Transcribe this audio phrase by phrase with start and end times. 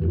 [0.00, 0.06] Bom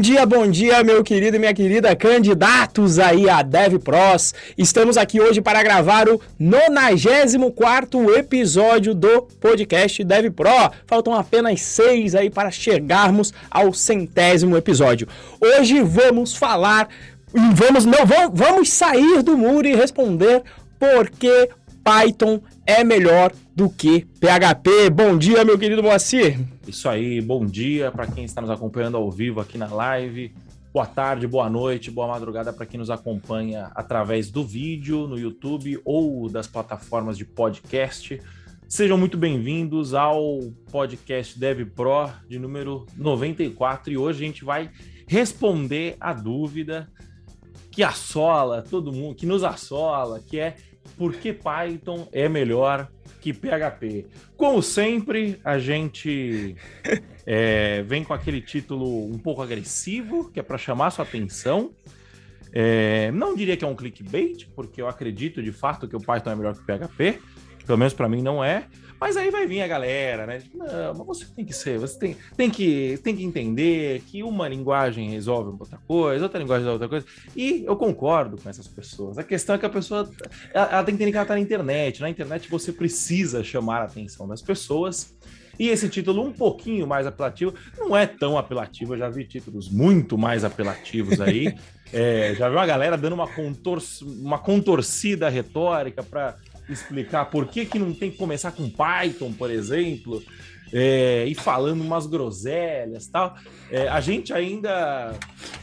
[0.00, 4.32] dia, bom dia, meu querido e minha querida, candidatos aí a DevPros.
[4.56, 10.70] Estamos aqui hoje para gravar o 94 episódio do podcast DevPro.
[10.86, 15.08] Faltam apenas seis aí para chegarmos ao centésimo episódio.
[15.40, 16.88] Hoje vamos falar,
[17.32, 20.44] vamos, não, vamos, vamos sair do muro e responder
[20.78, 21.50] por que
[21.82, 24.88] Python é melhor do que PHP.
[24.90, 26.38] Bom dia, meu querido Moacir.
[26.66, 30.32] Isso aí, bom dia para quem está nos acompanhando ao vivo aqui na live.
[30.72, 35.80] Boa tarde, boa noite, boa madrugada para quem nos acompanha através do vídeo no YouTube
[35.84, 38.20] ou das plataformas de podcast.
[38.68, 40.38] Sejam muito bem-vindos ao
[40.70, 44.70] podcast Dev Pro de número 94 e hoje a gente vai
[45.06, 46.88] responder a dúvida
[47.70, 50.56] que assola todo mundo, que nos assola, que é
[50.96, 52.88] por que Python é melhor
[53.20, 54.06] que PHP.
[54.36, 56.56] Como sempre, a gente
[57.26, 61.72] é, vem com aquele título um pouco agressivo, que é para chamar sua atenção.
[62.52, 66.30] É, não diria que é um clickbait, porque eu acredito de fato que o Python
[66.30, 67.20] é melhor que o PHP.
[67.64, 68.66] Pelo menos para mim não é.
[69.02, 70.40] Mas aí vai vir a galera, né?
[70.54, 74.46] Não, mas você tem que ser, você tem, tem, que, tem que entender que uma
[74.46, 77.06] linguagem resolve outra coisa, outra linguagem resolve outra coisa.
[77.34, 79.18] E eu concordo com essas pessoas.
[79.18, 80.08] A questão é que a pessoa
[80.54, 82.00] ela, ela tem que entender que ela está na internet.
[82.00, 85.12] Na internet você precisa chamar a atenção das pessoas.
[85.58, 89.68] E esse título um pouquinho mais apelativo, não é tão apelativo, eu já vi títulos
[89.68, 91.52] muito mais apelativos aí.
[91.94, 96.38] É, já vi uma galera dando uma, contor uma contorcida retórica para
[96.72, 100.22] explicar por que, que não tem que começar com Python, por exemplo,
[100.72, 103.36] é, e falando umas groselhas tal.
[103.70, 105.14] É, a gente ainda,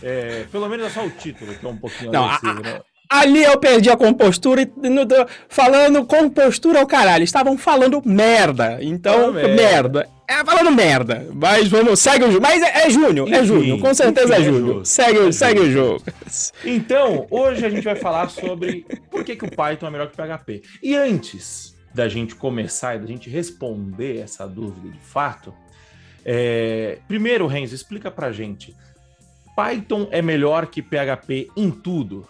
[0.02, 2.82] é, pelo menos é só o título, que é um pouquinho não, agressivo, né?
[3.10, 5.02] Ali eu perdi a compostura e no,
[5.48, 7.24] falando compostura ao caralho.
[7.24, 8.78] Estavam falando merda.
[8.82, 9.56] Então, merda.
[9.56, 10.10] merda.
[10.28, 11.28] É falando merda.
[11.34, 12.44] Mas vamos, segue o jogo.
[12.44, 13.80] Mas é, é Júnior, é Júnior.
[13.80, 14.86] Com certeza enfim, é, é Júnior.
[14.86, 16.04] segue, é segue o jogo.
[16.64, 20.14] Então, hoje a gente vai falar sobre por que, que o Python é melhor que
[20.14, 20.62] o PHP.
[20.84, 25.52] E antes da gente começar e da gente responder essa dúvida de fato,
[26.24, 27.00] é...
[27.08, 28.76] primeiro, Renzo, explica pra gente.
[29.56, 32.28] Python é melhor que PHP em tudo?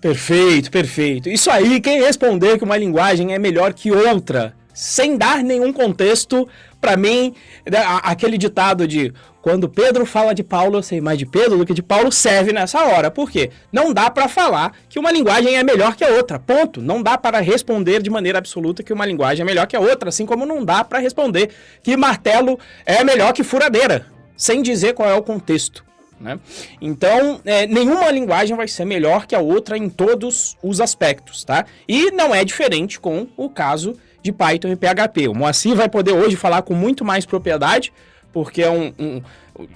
[0.00, 1.28] Perfeito, perfeito.
[1.28, 6.48] Isso aí, quem responder que uma linguagem é melhor que outra, sem dar nenhum contexto,
[6.80, 7.34] para mim,
[7.70, 9.12] né, aquele ditado de
[9.42, 12.52] quando Pedro fala de Paulo, eu sei mais de Pedro do que de Paulo serve
[12.52, 13.10] nessa hora.
[13.10, 13.50] Por quê?
[13.70, 16.38] Não dá para falar que uma linguagem é melhor que a outra.
[16.38, 16.80] Ponto.
[16.80, 20.08] Não dá para responder de maneira absoluta que uma linguagem é melhor que a outra,
[20.08, 21.50] assim como não dá para responder
[21.82, 24.06] que martelo é melhor que furadeira,
[24.36, 25.89] sem dizer qual é o contexto.
[26.20, 26.38] Né?
[26.80, 31.64] Então, é, nenhuma linguagem vai ser melhor que a outra em todos os aspectos, tá?
[31.88, 35.28] E não é diferente com o caso de Python e PHP.
[35.28, 37.90] O Moacir vai poder hoje falar com muito mais propriedade,
[38.32, 39.22] porque é um, um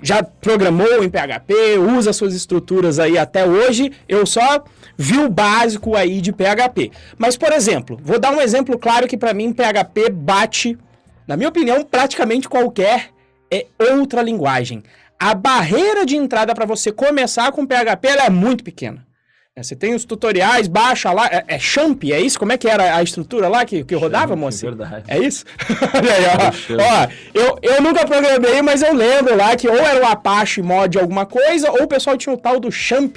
[0.03, 3.93] já programou em PHP, usa suas estruturas aí até hoje.
[4.09, 4.63] Eu só
[4.97, 6.91] vi o básico aí de PHP.
[7.19, 10.79] Mas, por exemplo, vou dar um exemplo claro que para mim PHP bate,
[11.27, 13.11] na minha opinião, praticamente qualquer
[13.51, 14.83] é outra linguagem
[15.25, 19.07] a barreira de entrada para você começar com PHP é muito pequena.
[19.57, 22.39] É, você tem os tutoriais, baixa lá, é, é Champ, é isso?
[22.39, 24.67] Como é que era a estrutura lá que, que rodava, moça?
[24.67, 25.05] Verdade.
[25.09, 25.47] É isso?
[25.95, 30.07] aí, ó, ó, eu, eu nunca programei, mas eu lembro lá que ou era o
[30.07, 33.17] Apache mod alguma coisa, ou o pessoal tinha o tal do Champ,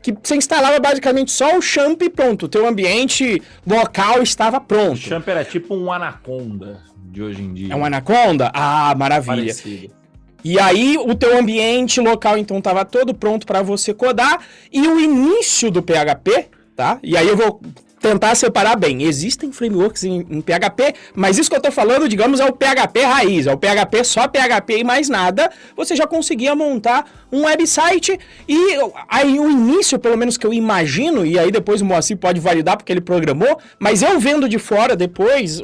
[0.00, 4.94] que você instalava basicamente só o Champ e pronto, o teu ambiente local estava pronto.
[4.94, 7.72] O Champ era tipo um Anaconda de hoje em dia.
[7.72, 8.48] É um Anaconda?
[8.54, 9.36] Ah, maravilha.
[9.36, 9.97] Parecido.
[10.44, 14.40] E aí o teu ambiente local então estava todo pronto para você codar
[14.72, 16.98] e o início do PHP, tá?
[17.02, 17.60] E aí eu vou
[18.00, 19.02] tentar separar bem.
[19.02, 23.00] Existem frameworks em, em, PHP, mas isso que eu estou falando, digamos, é o PHP
[23.00, 25.50] raiz, é o PHP só PHP e mais nada.
[25.76, 28.56] Você já conseguia montar um website e
[29.08, 32.76] aí o início, pelo menos que eu imagino, e aí depois o Moacir pode validar
[32.76, 35.60] porque ele programou, mas eu vendo de fora depois,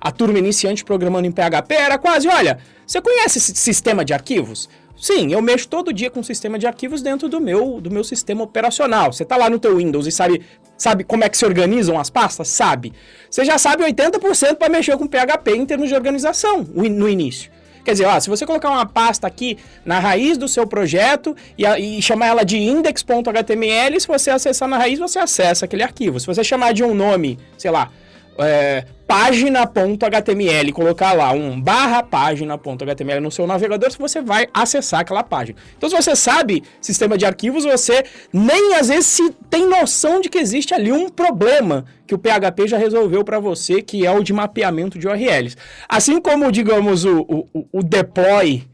[0.00, 4.68] a turma iniciante programando em PHP era quase, olha, você conhece esse sistema de arquivos?
[4.96, 8.04] Sim, eu mexo todo dia com o sistema de arquivos dentro do meu, do meu
[8.04, 9.12] sistema operacional.
[9.12, 10.42] Você está lá no teu Windows e sabe,
[10.76, 12.48] sabe como é que se organizam as pastas?
[12.48, 12.92] Sabe.
[13.28, 17.50] Você já sabe 80% para mexer com PHP em termos de organização no início.
[17.84, 21.66] Quer dizer, ó, se você colocar uma pasta aqui na raiz do seu projeto e,
[21.66, 26.18] e chamar ela de index.html, se você acessar na raiz, você acessa aquele arquivo.
[26.18, 27.90] Se você chamar de um nome, sei lá,
[28.38, 35.58] é, página.html, colocar lá um barra página.html no seu navegador, você vai acessar aquela página.
[35.76, 40.28] Então, se você sabe sistema de arquivos, você nem às vezes se tem noção de
[40.28, 44.22] que existe ali um problema que o PHP já resolveu para você, que é o
[44.22, 45.56] de mapeamento de URLs.
[45.88, 47.20] Assim como, digamos, o,
[47.52, 48.64] o, o deploy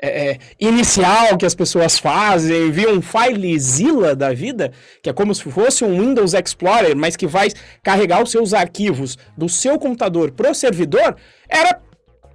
[0.00, 4.72] é, é, inicial que as pessoas fazem, via um FileZilla da vida,
[5.02, 7.48] que é como se fosse um Windows Explorer, mas que vai
[7.82, 11.16] carregar os seus arquivos do seu computador pro servidor,
[11.48, 11.80] era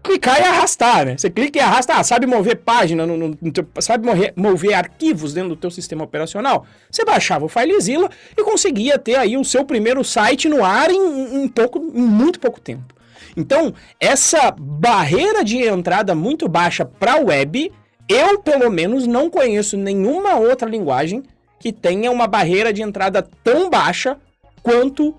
[0.02, 1.18] clicar e arrastar, né?
[1.18, 5.34] Você clica e arrasta, ah, sabe mover página, no, no, no sabe mover, mover, arquivos
[5.34, 6.66] dentro do teu sistema operacional?
[6.90, 11.44] Você baixava o FileZilla e conseguia ter aí o seu primeiro site no ar em,
[11.44, 13.01] em pouco, em muito pouco tempo.
[13.36, 17.72] Então, essa barreira de entrada muito baixa para a web,
[18.08, 21.24] eu pelo menos não conheço nenhuma outra linguagem
[21.60, 24.18] que tenha uma barreira de entrada tão baixa
[24.64, 25.16] quanto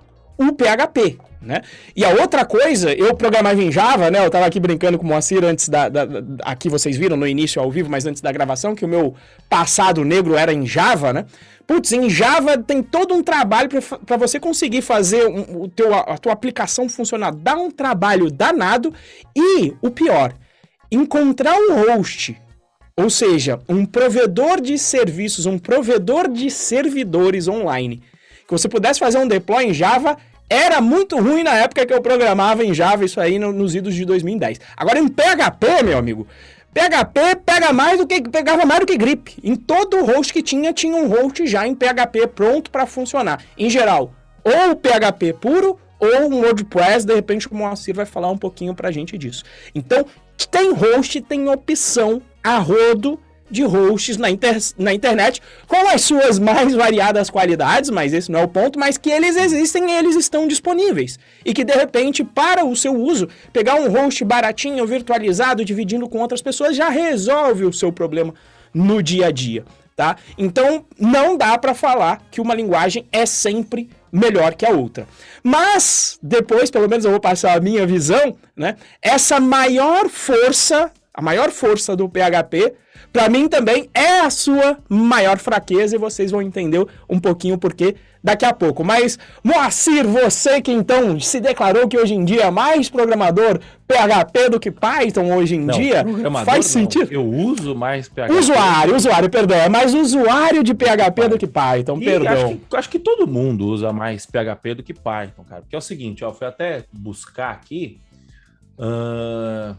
[0.49, 1.19] o PHP.
[1.43, 1.61] Né?
[1.97, 4.21] E a outra coisa, eu programava em Java, né?
[4.21, 7.27] Eu estava aqui brincando com o Moacir antes da, da, da, Aqui vocês viram no
[7.27, 9.17] início ao vivo, mas antes da gravação, que o meu
[9.51, 11.25] passado negro era em Java, né?
[11.67, 13.69] Putz, em Java tem todo um trabalho
[14.07, 17.33] para você conseguir fazer um, o teu, a tua aplicação funcionar.
[17.33, 18.95] Dá um trabalho danado
[19.37, 20.33] e, o pior,
[20.93, 22.37] encontrar um host,
[22.97, 28.03] ou seja, um provedor de serviços, um provedor de servidores online,
[28.47, 30.17] que você pudesse fazer um deploy em Java
[30.53, 33.95] era muito ruim na época que eu programava em Java, isso aí no, nos idos
[33.95, 34.61] de 2010.
[34.77, 36.27] Agora em PHP, meu amigo,
[36.75, 39.39] PHP pega mais do que pegava mais do que grip.
[39.43, 43.43] Em todo host que tinha, tinha um host já em PHP pronto para funcionar.
[43.57, 44.13] Em geral,
[44.45, 48.91] ou PHP puro ou um WordPress, de repente o Moacir vai falar um pouquinho pra
[48.91, 49.45] gente disso.
[49.75, 50.05] Então,
[50.51, 53.19] tem host, tem opção a rodo
[53.53, 58.41] de hosts na, inter na internet, com as suas mais variadas qualidades, mas esse não
[58.41, 61.19] é o ponto, mas que eles existem e eles estão disponíveis.
[61.45, 66.19] E que de repente, para o seu uso, pegar um host baratinho, virtualizado, dividindo com
[66.19, 68.35] outras pessoas, já resolve o seu problema
[68.73, 69.65] no dia a dia.
[69.95, 70.17] Tá?
[70.39, 75.07] Então, não dá para falar que uma linguagem é sempre melhor que a outra.
[75.43, 78.77] Mas, depois, pelo menos eu vou passar a minha visão, né?
[79.01, 82.75] Essa maior força, a maior força do PHP
[83.13, 87.95] para mim também é a sua maior fraqueza e vocês vão entender um pouquinho porque
[88.23, 88.85] daqui a pouco.
[88.85, 94.49] Mas, Moacir, você que então se declarou que hoje em dia é mais programador PHP
[94.51, 96.05] do que Python hoje em não, dia,
[96.45, 97.13] faz sentido?
[97.13, 98.33] Eu uso mais PHP.
[98.33, 99.59] Usuário, usuário, perdão.
[99.59, 102.33] É mais usuário de PHP do que Python, e perdão.
[102.33, 105.63] Acho que, acho que, todo mundo usa mais PHP do que Python, cara.
[105.63, 108.01] Porque é o seguinte, ó, fui até buscar aqui.
[108.79, 109.77] Uh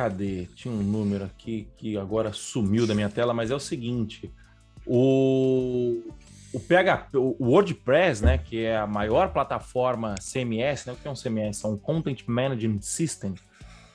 [0.00, 0.46] Cadê?
[0.54, 4.32] Tinha um número aqui que agora sumiu da minha tela, mas é o seguinte:
[4.86, 6.00] o,
[6.54, 11.10] o PHP, o WordPress, né, que é a maior plataforma CMS, né, o que é
[11.10, 11.62] um CMS?
[11.62, 13.34] É um Content Management System.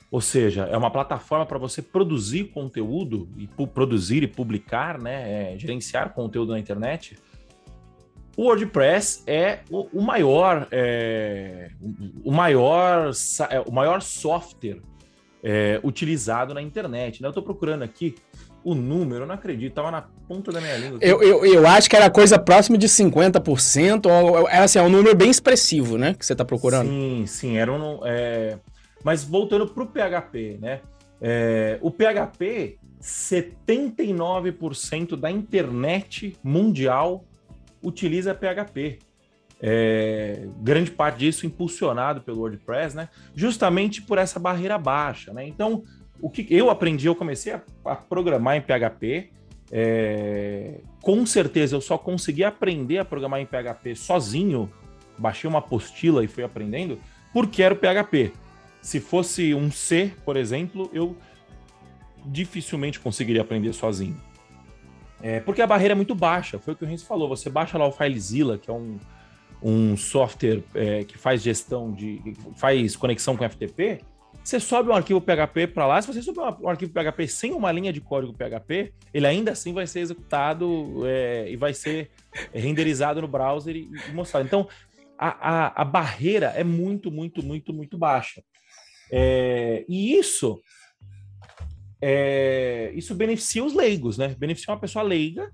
[0.08, 5.58] Ou seja, é uma plataforma para você produzir conteúdo e produzir e publicar, né, é,
[5.58, 7.18] gerenciar conteúdo na internet.
[8.36, 11.72] O WordPress é o, o maior, é,
[12.24, 13.10] o maior,
[13.50, 14.80] é, o maior software
[15.42, 17.22] é, utilizado na internet.
[17.22, 17.28] Né?
[17.28, 18.14] Eu estou procurando aqui
[18.64, 20.98] o número, eu não acredito, estava na ponta da minha língua.
[21.00, 24.88] Eu, eu, eu, acho que era coisa próxima de 50%, ou, é, assim, é um
[24.88, 26.88] número bem expressivo, né, que você está procurando.
[26.88, 28.00] Sim, sim, era um...
[28.04, 28.58] É...
[29.04, 30.80] Mas voltando para o PHP, né,
[31.20, 31.78] é...
[31.80, 37.24] o PHP, 79% da internet mundial
[37.80, 38.98] utiliza PHP.
[39.60, 43.08] É, grande parte disso impulsionado pelo WordPress, né?
[43.34, 45.46] Justamente por essa barreira baixa, né?
[45.46, 45.82] Então,
[46.20, 49.30] o que eu aprendi, eu comecei a, a programar em PHP.
[49.72, 54.70] É, com certeza eu só consegui aprender a programar em PHP sozinho.
[55.18, 56.98] Baixei uma apostila e fui aprendendo
[57.32, 58.32] porque era o PHP.
[58.80, 61.16] Se fosse um C, por exemplo, eu
[62.24, 64.20] dificilmente conseguiria aprender sozinho.
[65.20, 67.28] É, porque a barreira é muito baixa, foi o que o Renzo falou.
[67.28, 68.98] Você baixa lá o FileZilla, que é um,
[69.62, 72.20] um software é, que faz gestão de.
[72.56, 74.00] faz conexão com FTP,
[74.46, 76.00] você sobe um arquivo PHP para lá.
[76.00, 79.72] Se você subir um arquivo PHP sem uma linha de código PHP, ele ainda assim
[79.72, 82.12] vai ser executado é, e vai ser
[82.54, 84.46] renderizado no browser e, e mostrado.
[84.46, 84.68] Então,
[85.18, 88.40] a, a, a, barreira é muito, muito, muito, muito baixa.
[89.10, 90.62] É, e isso,
[92.00, 94.28] é, isso beneficia os leigos, né?
[94.38, 95.50] Beneficia uma pessoa leiga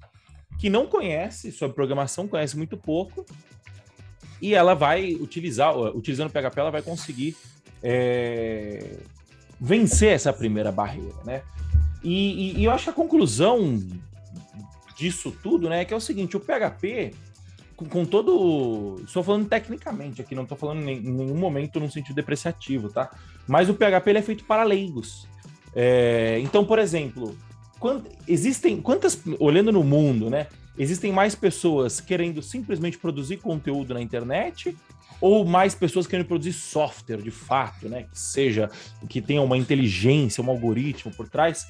[0.60, 3.24] que não conhece sobre programação, conhece muito pouco,
[4.42, 7.36] e ela vai utilizar, utilizando o PHP, ela vai conseguir
[7.80, 8.98] é,
[9.60, 11.42] vencer essa primeira barreira, né?
[12.02, 13.80] E, e, e, eu acho a conclusão
[14.98, 17.12] disso tudo, né, é que é o seguinte, o PHP,
[17.76, 19.00] com todo.
[19.06, 23.10] Estou falando tecnicamente aqui, não estou falando em nenhum momento num sentido depreciativo, tá?
[23.46, 25.26] Mas o PHP ele é feito para leigos.
[25.74, 27.36] É, então, por exemplo,
[27.78, 29.20] quant, existem quantas.
[29.38, 30.46] Olhando no mundo, né?
[30.78, 34.76] Existem mais pessoas querendo simplesmente produzir conteúdo na internet
[35.20, 38.04] ou mais pessoas querendo produzir software de fato, né?
[38.04, 38.70] Que seja,
[39.08, 41.66] que tenha uma inteligência, um algoritmo por trás.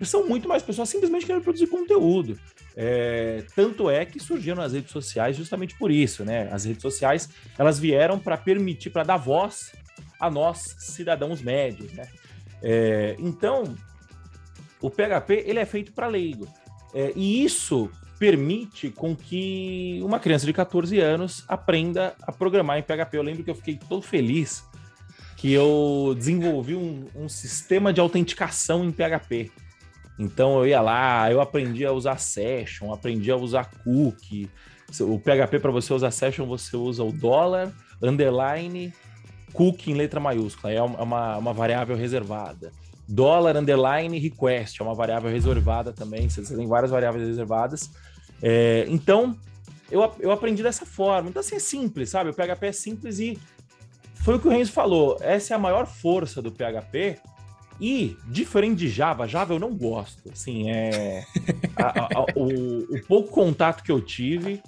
[0.00, 2.38] São muito mais pessoas simplesmente querendo produzir conteúdo.
[2.76, 6.48] É, tanto é que surgiram as redes sociais justamente por isso, né?
[6.52, 7.28] As redes sociais
[7.58, 9.72] elas vieram para permitir, para dar voz
[10.18, 12.08] a nós cidadãos médios, né?
[12.62, 13.76] É, então,
[14.80, 16.48] o PHP ele é feito para leigo
[16.94, 22.82] é, e isso permite com que uma criança de 14 anos aprenda a programar em
[22.82, 23.16] PHP.
[23.16, 24.64] Eu lembro que eu fiquei todo feliz
[25.36, 29.52] que eu desenvolvi um, um sistema de autenticação em PHP.
[30.18, 34.50] Então eu ia lá, eu aprendi a usar session, aprendi a usar cookie.
[35.00, 37.72] O PHP para você usar session, você usa o dólar,
[38.02, 38.92] underline,
[39.52, 42.72] cookie em letra maiúscula, é uma, uma variável reservada.
[43.08, 47.90] Dólar, underline, request, é uma variável reservada também, você tem várias variáveis reservadas.
[48.42, 49.36] É, então,
[49.90, 51.30] eu, eu aprendi dessa forma.
[51.30, 52.30] Então, assim, é simples, sabe?
[52.30, 53.38] O PHP é simples e
[54.14, 55.16] foi o que o Renzo falou.
[55.20, 57.18] Essa é a maior força do PHP.
[57.80, 60.30] E, diferente de Java, Java eu não gosto.
[60.30, 61.24] Assim, é.
[61.76, 64.60] a, a, a, o, o, pouco contato que eu tive,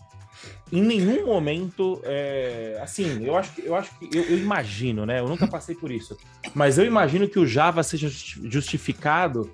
[0.73, 2.01] em nenhum momento.
[2.05, 5.19] É, assim, eu acho que eu acho que eu, eu, imagino, né?
[5.19, 6.17] Eu nunca passei por isso.
[6.55, 9.51] Mas eu imagino que o Java seja justificado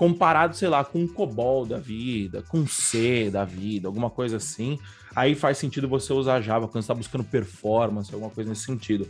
[0.00, 4.78] comparado, sei lá, com um COBOL da vida, com C da vida, alguma coisa assim.
[5.14, 9.06] Aí faz sentido você usar Java quando está buscando performance, alguma coisa nesse sentido.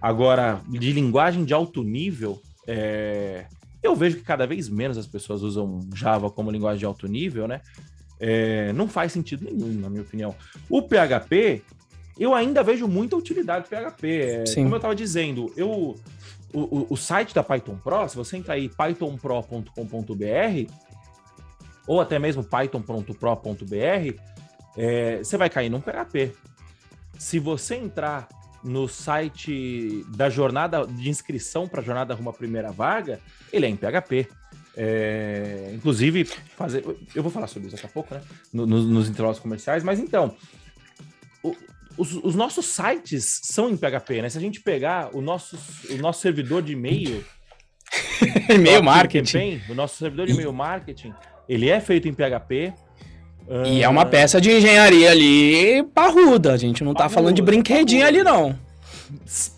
[0.00, 3.46] Agora, de linguagem de alto nível, é...
[3.80, 7.46] eu vejo que cada vez menos as pessoas usam Java como linguagem de alto nível,
[7.46, 7.60] né?
[8.18, 8.72] É...
[8.72, 10.34] Não faz sentido nenhum, na minha opinião.
[10.68, 11.62] O PHP,
[12.18, 14.08] eu ainda vejo muita utilidade do PHP.
[14.08, 15.94] É, como eu estava dizendo, eu
[16.52, 20.72] o, o, site da Python Pro, se você entrar aí pythonpro.com.br
[21.86, 24.16] ou até mesmo python.pro.br,
[24.76, 26.32] é, você vai cair num PHP.
[27.18, 28.28] Se você entrar
[28.62, 33.20] no site da jornada de inscrição para a jornada rumo à primeira vaga,
[33.52, 34.28] ele é em PHP.
[34.76, 38.22] É, inclusive, fazer, eu vou falar sobre isso daqui a pouco, né?
[38.52, 40.34] No, no, nos intervalos comerciais, mas então,
[41.42, 41.54] o,
[41.96, 44.28] os, os, nossos sites são em PHP, né?
[44.28, 45.58] Se a gente pegar o nosso,
[45.90, 47.24] o nosso servidor de e-mail.
[48.48, 49.32] e-mail marketing.
[49.32, 51.12] Campaign, o nosso servidor de e-mail marketing,
[51.48, 52.72] ele é feito em PHP.
[53.66, 53.84] E uh...
[53.84, 56.52] é uma peça de engenharia ali parruda.
[56.52, 58.18] A gente não tá parruda, falando de brinquedinho parruda.
[58.18, 58.58] ali, não.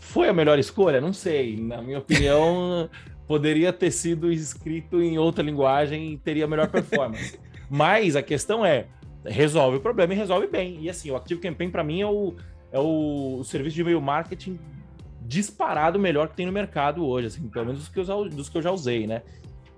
[0.00, 1.00] Foi a melhor escolha?
[1.00, 1.56] Não sei.
[1.56, 2.88] Na minha opinião,
[3.26, 7.38] poderia ter sido escrito em outra linguagem e teria melhor performance.
[7.70, 8.86] Mas a questão é,
[9.24, 10.78] resolve o problema e resolve bem.
[10.80, 12.34] E assim, o Active Campaign para mim é o,
[12.72, 14.58] é o, o, serviço de e-mail marketing
[15.22, 18.58] disparado melhor que tem no mercado hoje, assim, pelo menos dos que eu, dos que
[18.58, 19.22] eu já usei, né?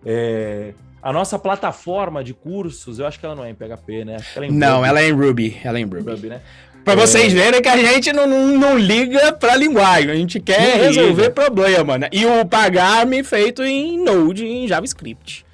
[0.05, 4.17] É, a nossa plataforma de cursos, eu acho que ela não é em PHP, né?
[4.35, 4.89] Ela é em não, Ruby.
[4.89, 5.57] ela é em Ruby.
[5.63, 6.11] Ela é em Ruby.
[6.11, 6.41] Ruby né?
[6.85, 6.97] Para é...
[6.97, 10.85] vocês verem que a gente não, não, não liga para linguagem, a gente quer não
[10.85, 11.31] resolver liga.
[11.31, 12.09] problema, né?
[12.13, 15.46] E o pagar-me feito em Node, em JavaScript.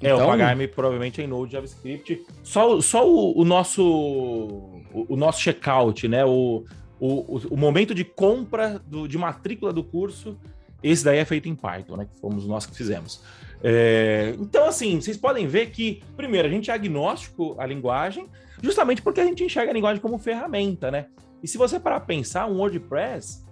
[0.00, 0.24] É, então...
[0.24, 2.24] o Pagarme provavelmente é em Node JavaScript.
[2.42, 6.24] Só, só o, o nosso o, o, nosso checkout, né?
[6.24, 6.64] O,
[7.00, 10.38] o, o momento de compra do, de matrícula do curso,
[10.82, 12.06] esse daí é feito em Python, né?
[12.12, 13.22] Que fomos nós que fizemos.
[13.62, 18.28] É, então, assim, vocês podem ver que, primeiro, a gente é agnóstico à linguagem,
[18.62, 21.06] justamente porque a gente enxerga a linguagem como ferramenta, né?
[21.42, 23.44] E se você parar pensar, um WordPress,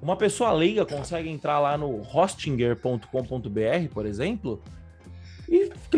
[0.00, 4.62] uma pessoa leiga consegue entrar lá no hostinger.com.br, por exemplo,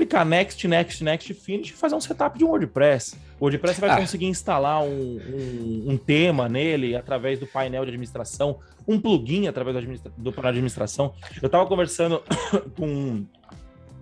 [0.05, 3.17] clicar next, next, next, finish e fazer um setup de um WordPress.
[3.41, 3.97] O WordPress vai ah.
[3.97, 9.75] conseguir instalar um, um, um, tema nele através do painel de administração, um plugin através
[9.75, 11.15] do, administra do painel de administração.
[11.43, 12.23] Eu estava conversando
[12.77, 13.25] com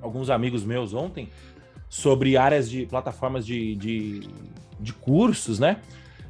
[0.00, 1.28] alguns amigos meus ontem
[1.88, 4.28] sobre áreas de plataformas de, de,
[4.80, 5.80] de cursos, né?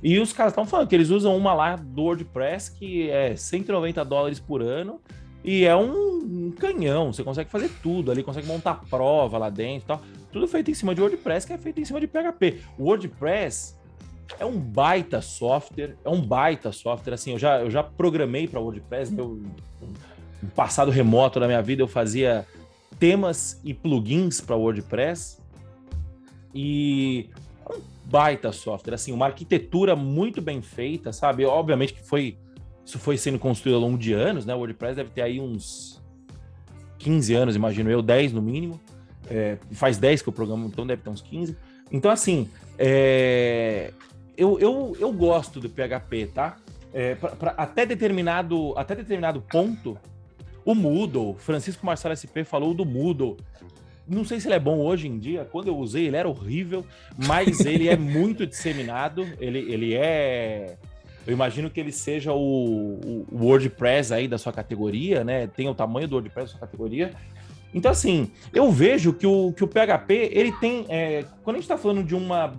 [0.02, 4.04] E os caras estão falando que eles usam uma lá do WordPress que é 190
[4.04, 5.00] dólares por ano
[5.44, 9.84] e é um, um, canhão, você consegue fazer tudo ali, consegue montar prova lá dentro
[9.84, 10.02] e tal.
[10.30, 12.60] Tudo feito em cima de WordPress, que é feito em cima de PHP.
[12.78, 13.76] O WordPress
[14.38, 17.14] é um baita software, é um baita software.
[17.14, 19.42] Assim, eu já, eu já programei para WordPress, meu
[20.42, 22.44] no passado remoto da minha vida eu fazia
[22.98, 25.40] temas e plugins para WordPress.
[26.54, 27.30] E
[27.68, 31.44] é um baita software, assim, uma arquitetura muito bem feita, sabe?
[31.44, 32.36] Obviamente que foi
[32.84, 34.54] isso foi sendo construído ao longo de anos, né?
[34.54, 36.00] O WordPress deve ter aí uns
[36.98, 38.80] 15 anos, imagino eu, 10 no mínimo.
[39.30, 41.56] É, faz 10 que eu programo, então deve ter uns 15.
[41.90, 42.48] Então, assim,
[42.78, 43.92] é,
[44.36, 46.56] eu, eu, eu gosto do PHP, tá?
[46.92, 49.98] É, pra, pra, até, determinado, até determinado ponto,
[50.64, 53.36] o Moodle, Francisco Marcelo SP falou do Moodle.
[54.06, 55.44] Não sei se ele é bom hoje em dia.
[55.50, 56.84] Quando eu usei, ele era horrível,
[57.16, 59.26] mas ele é muito disseminado.
[59.38, 60.76] Ele, ele é.
[61.26, 65.46] Eu imagino que ele seja o, o, WordPress aí da sua categoria, né?
[65.46, 67.12] Tem o tamanho do WordPress da sua categoria.
[67.74, 70.84] Então, assim, eu vejo que o, que o PHP, ele tem.
[70.88, 72.52] É, quando a gente está falando de uma,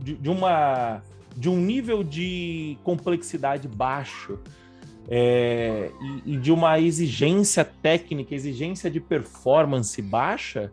[0.00, 1.02] de, de, uma.
[1.36, 4.38] de um nível de complexidade baixo
[5.08, 5.90] é,
[6.24, 10.72] e, e, de uma exigência técnica, exigência de performance baixa,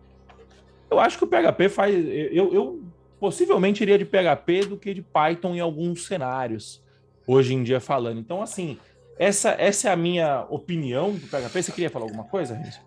[0.89, 1.93] eu acho que o PHP faz.
[2.31, 2.83] Eu, eu
[3.19, 6.82] possivelmente iria de PHP do que de Python em alguns cenários,
[7.27, 8.19] hoje em dia falando.
[8.19, 8.77] Então, assim,
[9.17, 11.63] essa, essa é a minha opinião do PHP.
[11.63, 12.79] Você queria falar alguma coisa, Renzo?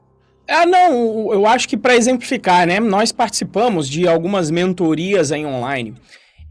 [0.49, 2.79] Ah, não, eu acho que para exemplificar, né?
[2.79, 5.95] Nós participamos de algumas mentorias em online.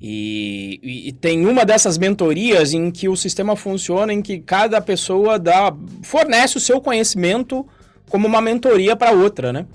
[0.01, 4.81] E, e, e, tem uma dessas mentorias em que o sistema funciona em que cada
[4.81, 5.73] pessoa dá,
[6.03, 7.65] fornece o seu conhecimento
[8.09, 9.65] como uma mentoria para outra, né?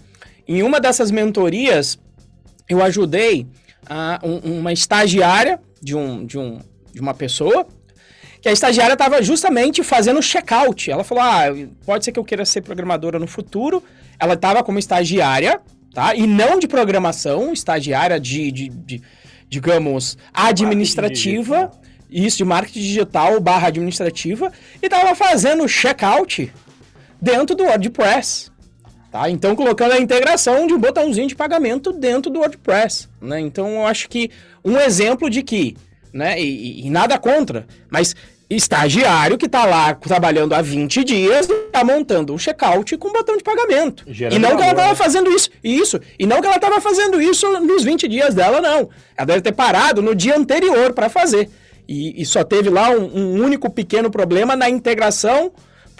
[0.46, 1.98] Em uma dessas mentorias,
[2.68, 3.46] eu ajudei
[3.88, 6.58] a, um, uma estagiária de, um, de, um,
[6.92, 7.66] de uma pessoa
[8.40, 10.90] que a estagiária estava justamente fazendo check-out.
[10.90, 11.44] Ela falou: ah,
[11.84, 13.82] pode ser que eu queira ser programadora no futuro.
[14.18, 15.60] Ela estava como estagiária,
[15.94, 16.14] tá?
[16.14, 19.02] E não de programação, estagiária de, de, de
[19.48, 21.70] digamos, administrativa.
[22.10, 24.52] Isso, de marketing digital barra administrativa.
[24.82, 26.52] E estava fazendo check-out
[27.20, 28.50] dentro do WordPress.
[29.10, 29.28] Tá?
[29.28, 33.08] Então, colocando a integração de um botãozinho de pagamento dentro do WordPress.
[33.20, 33.40] Né?
[33.40, 34.30] Então, eu acho que
[34.64, 35.76] um exemplo de que
[36.12, 36.40] né?
[36.40, 37.66] E, e, nada contra.
[37.88, 38.14] Mas
[38.48, 43.44] estagiário que está lá trabalhando há 20 dias está montando um checkout com botão de
[43.44, 44.04] pagamento.
[44.08, 44.94] e não que ela estava né?
[44.94, 45.50] fazendo isso.
[45.62, 46.00] Isso.
[46.18, 48.88] E não que ela estava fazendo isso nos 20 dias dela, não.
[49.16, 51.48] Ela deve ter parado no dia anterior para fazer.
[51.88, 55.52] E, e, só teve lá um, um único pequeno problema na integração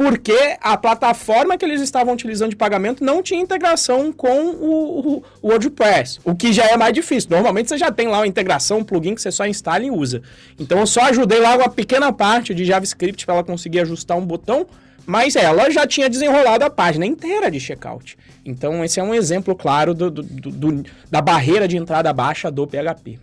[0.03, 5.17] porque a plataforma que eles estavam utilizando de pagamento não tinha integração com o, o,
[5.43, 7.29] o, WordPress, o que já é mais difícil.
[7.29, 10.23] Normalmente você já tem lá uma integração, um plugin que você só instala e usa.
[10.59, 14.25] Então eu só ajudei lá uma pequena parte de JavaScript para ela conseguir ajustar um
[14.25, 14.67] botão,
[15.05, 18.17] mas ela já tinha desenrolado a página inteira de checkout.
[18.43, 22.67] Então esse é um exemplo claro do, do, do, da barreira de entrada baixa do
[22.67, 23.19] PHP.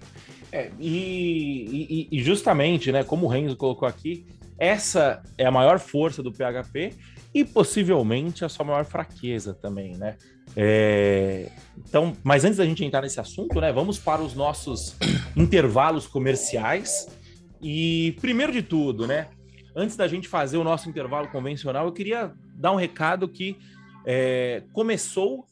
[0.51, 4.23] É, e, e, e justamente, né, como o Renzo colocou aqui,
[4.59, 6.93] essa é a maior força do PHP
[7.33, 10.15] e possivelmente a sua maior fraqueza também, né?
[10.55, 11.49] É...
[11.77, 14.95] Então, mas antes da gente entrar nesse assunto, né, vamos para os nossos
[15.35, 17.07] intervalos comerciais.
[17.61, 19.27] E primeiro de tudo, né,
[19.75, 23.57] antes da gente fazer o nosso intervalo convencional, eu queria dar um recado que
[24.05, 25.45] é, começou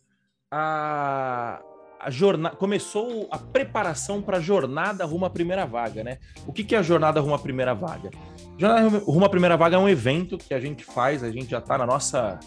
[0.49, 1.61] a,
[1.99, 6.17] a jornada, começou a preparação para a jornada rumo à primeira vaga, né?
[6.47, 8.09] O que, que é a jornada rumo à primeira vaga?
[8.57, 11.59] Jornada Rumo à Primeira Vaga é um evento que a gente faz, a gente já
[11.59, 12.39] está na nossa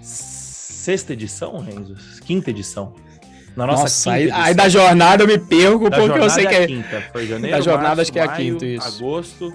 [0.00, 1.94] sexta edição, Renzo?
[2.22, 2.94] Quinta edição.
[3.56, 6.48] Na nossa, nossa aí, aí, da jornada eu me perco da porque eu sei é
[6.48, 6.66] que é.
[6.66, 7.02] Quinta.
[7.12, 9.04] Foi janeiro, da jornada março, acho que é a quinta, isso.
[9.04, 9.54] Agosto.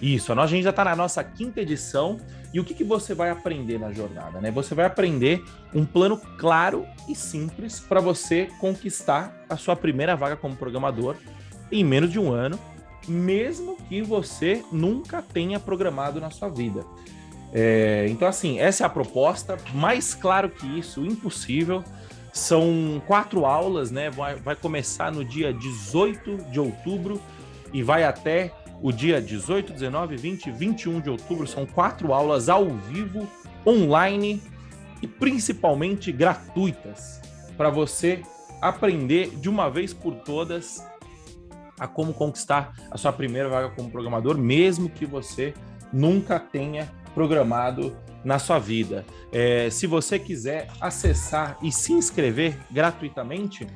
[0.00, 2.18] Isso, a gente já está na nossa quinta edição.
[2.52, 4.40] E o que, que você vai aprender na jornada?
[4.40, 4.50] Né?
[4.50, 5.42] Você vai aprender
[5.74, 11.16] um plano claro e simples para você conquistar a sua primeira vaga como programador
[11.70, 12.58] em menos de um ano
[13.08, 16.84] mesmo que você nunca tenha programado na sua vida.
[17.52, 19.56] É, então, assim, essa é a proposta.
[19.74, 21.82] Mais claro que isso, impossível.
[22.32, 24.10] São quatro aulas, né?
[24.10, 27.20] Vai, vai começar no dia 18 de outubro
[27.72, 31.46] e vai até o dia 18, 19, 20 21 de outubro.
[31.46, 33.26] São quatro aulas ao vivo,
[33.66, 34.42] online
[35.00, 37.20] e principalmente gratuitas
[37.56, 38.22] para você
[38.60, 40.86] aprender de uma vez por todas
[41.78, 45.54] a como conquistar a sua primeira vaga como programador, mesmo que você
[45.92, 49.04] nunca tenha programado na sua vida.
[49.32, 53.66] É, se você quiser acessar e se inscrever gratuitamente,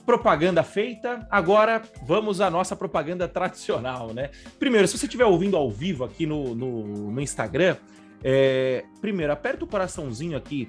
[0.05, 4.31] propaganda feita, agora vamos à nossa propaganda tradicional, né?
[4.59, 7.77] Primeiro, se você estiver ouvindo ao vivo aqui no, no, no Instagram,
[8.23, 10.69] é, primeiro, aperta o coraçãozinho aqui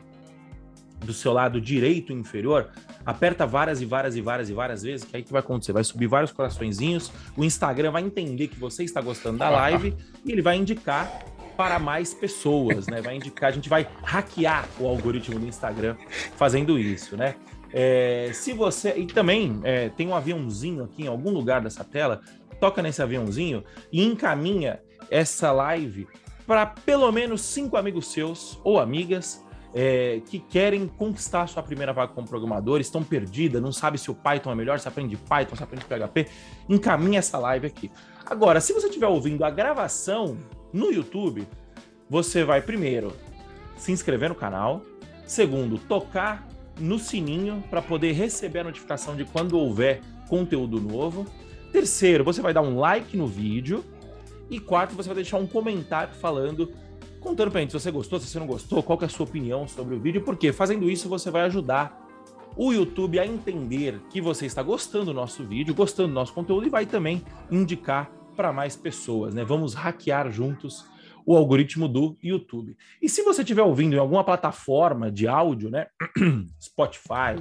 [1.05, 2.69] do seu lado direito inferior,
[3.05, 5.71] aperta várias e várias e várias e várias vezes, que aí que vai acontecer?
[5.71, 10.31] Vai subir vários coraçõezinhos, o Instagram vai entender que você está gostando da live e
[10.31, 11.23] ele vai indicar
[11.59, 13.01] para mais pessoas, né?
[13.01, 15.97] Vai indicar, a gente vai hackear o algoritmo do Instagram
[16.37, 17.35] fazendo isso, né?
[17.73, 18.93] É, se você.
[18.95, 22.21] E também é, tem um aviãozinho aqui em algum lugar dessa tela,
[22.61, 24.79] toca nesse aviãozinho e encaminha
[25.11, 26.07] essa live
[26.47, 32.13] para pelo menos cinco amigos seus ou amigas é, que querem conquistar sua primeira vaga
[32.13, 35.63] como programador, estão perdidas, não sabe se o Python é melhor, se aprende Python, se
[35.63, 36.25] aprende PHP,
[36.69, 37.91] encaminha essa live aqui.
[38.25, 40.37] Agora, se você estiver ouvindo a gravação
[40.71, 41.47] no YouTube,
[42.09, 43.13] você vai primeiro
[43.77, 44.81] se inscrever no canal,
[45.25, 46.47] segundo, tocar
[46.79, 51.25] no sininho para poder receber a notificação de quando houver conteúdo novo.
[51.71, 53.83] Terceiro, você vai dar um like no vídeo.
[54.49, 56.73] E quarto, você vai deixar um comentário falando
[57.19, 59.67] contando pra gente se você gostou, se você não gostou, qual é a sua opinião
[59.67, 62.07] sobre o vídeo, porque fazendo isso você vai ajudar
[62.55, 66.65] o YouTube a entender que você está gostando do nosso vídeo, gostando do nosso conteúdo
[66.65, 69.43] e vai também indicar para mais pessoas, né?
[69.43, 70.85] Vamos hackear juntos
[71.25, 72.77] o algoritmo do YouTube.
[73.01, 75.87] E se você estiver ouvindo em alguma plataforma de áudio, né?
[76.57, 77.35] Spotify,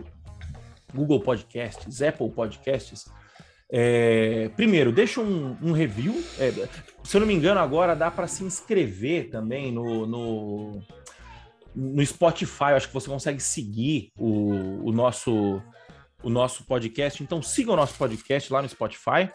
[0.92, 3.08] Google Podcasts, Apple Podcasts,
[3.70, 6.20] é, primeiro, deixa um, um review.
[6.37, 6.50] É,
[7.04, 10.82] se eu não me engano, agora dá para se inscrever também no, no,
[11.76, 12.70] no, Spotify.
[12.70, 15.62] Eu acho que você consegue seguir o, o, nosso,
[16.24, 17.22] o nosso podcast.
[17.22, 19.30] Então, siga o nosso podcast lá no Spotify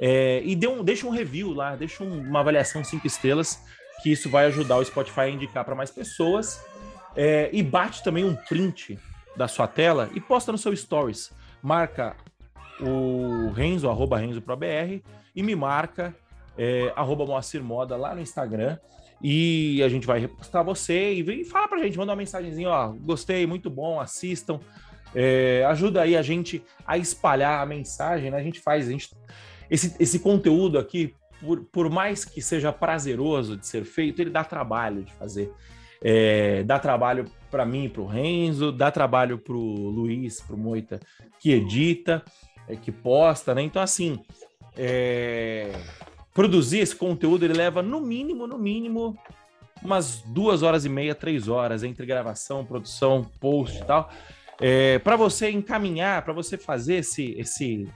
[0.00, 3.62] é, e dê um, deixa um review lá, deixa um, uma avaliação cinco estrelas,
[4.02, 6.64] que isso vai ajudar o Spotify a indicar para mais pessoas.
[7.14, 8.98] É, e bate também um print
[9.36, 11.32] da sua tela e posta no seu Stories.
[11.62, 12.16] Marca
[12.80, 15.02] o Renzo, arroba Renzo Pro BR,
[15.36, 16.14] e me marca,
[16.56, 18.78] é, arroba Moacir Moda lá no Instagram.
[19.22, 22.88] E a gente vai repostar você e, e fala pra gente, manda uma mensagenzinha, ó,
[22.88, 24.60] gostei, muito bom, assistam.
[25.14, 28.38] É, ajuda aí a gente a espalhar a mensagem, né?
[28.38, 29.10] A gente faz, a gente,
[29.70, 34.44] esse, esse conteúdo aqui, por, por mais que seja prazeroso de ser feito, ele dá
[34.44, 35.52] trabalho de fazer.
[36.02, 40.58] É, dá trabalho para mim, para o Renzo, dá trabalho para o Luiz, para o
[40.58, 40.98] Moita,
[41.38, 42.22] que edita
[42.68, 43.62] é, que posta, né?
[43.62, 44.18] Então, assim,
[44.76, 45.72] é...
[46.32, 49.18] produzir esse conteúdo ele leva no mínimo, no mínimo,
[49.82, 54.10] umas duas horas e meia, três horas entre gravação, produção, post e tal.
[54.60, 57.88] É, para você encaminhar, para você fazer esse, esse,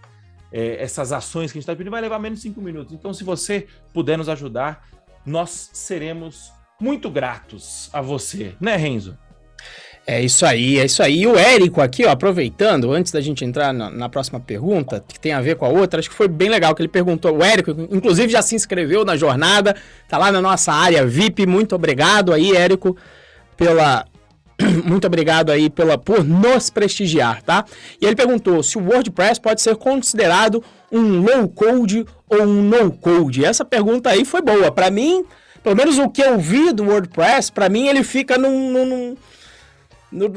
[0.55, 2.95] é, essas ações que a gente está pedindo, vai levar menos de cinco minutos.
[2.95, 4.87] Então, se você puder nos ajudar,
[5.27, 9.19] nós seremos muito gratos a você, né, Renzo?
[10.07, 11.23] É isso aí, é isso aí.
[11.23, 15.19] E o Érico aqui, ó, aproveitando, antes da gente entrar na, na, próxima pergunta, que
[15.19, 17.39] tem a ver com a outra, acho que foi bem legal que ele perguntou.
[17.39, 19.75] O Érico, inclusive, já se inscreveu na jornada,
[20.09, 21.47] tá lá na nossa área VIP.
[21.47, 22.97] Muito obrigado aí, Érico,
[23.57, 24.07] pela.
[24.85, 27.65] Muito obrigado aí pela, por nos prestigiar, tá?
[28.01, 32.93] E ele perguntou se o WordPress pode ser considerado um low code ou um no
[32.93, 33.45] code.
[33.45, 34.71] Essa pergunta aí foi boa.
[34.71, 35.25] Para mim,
[35.63, 39.17] pelo menos o que eu vi do WordPress, para mim ele fica num, num
[40.15, 40.31] no,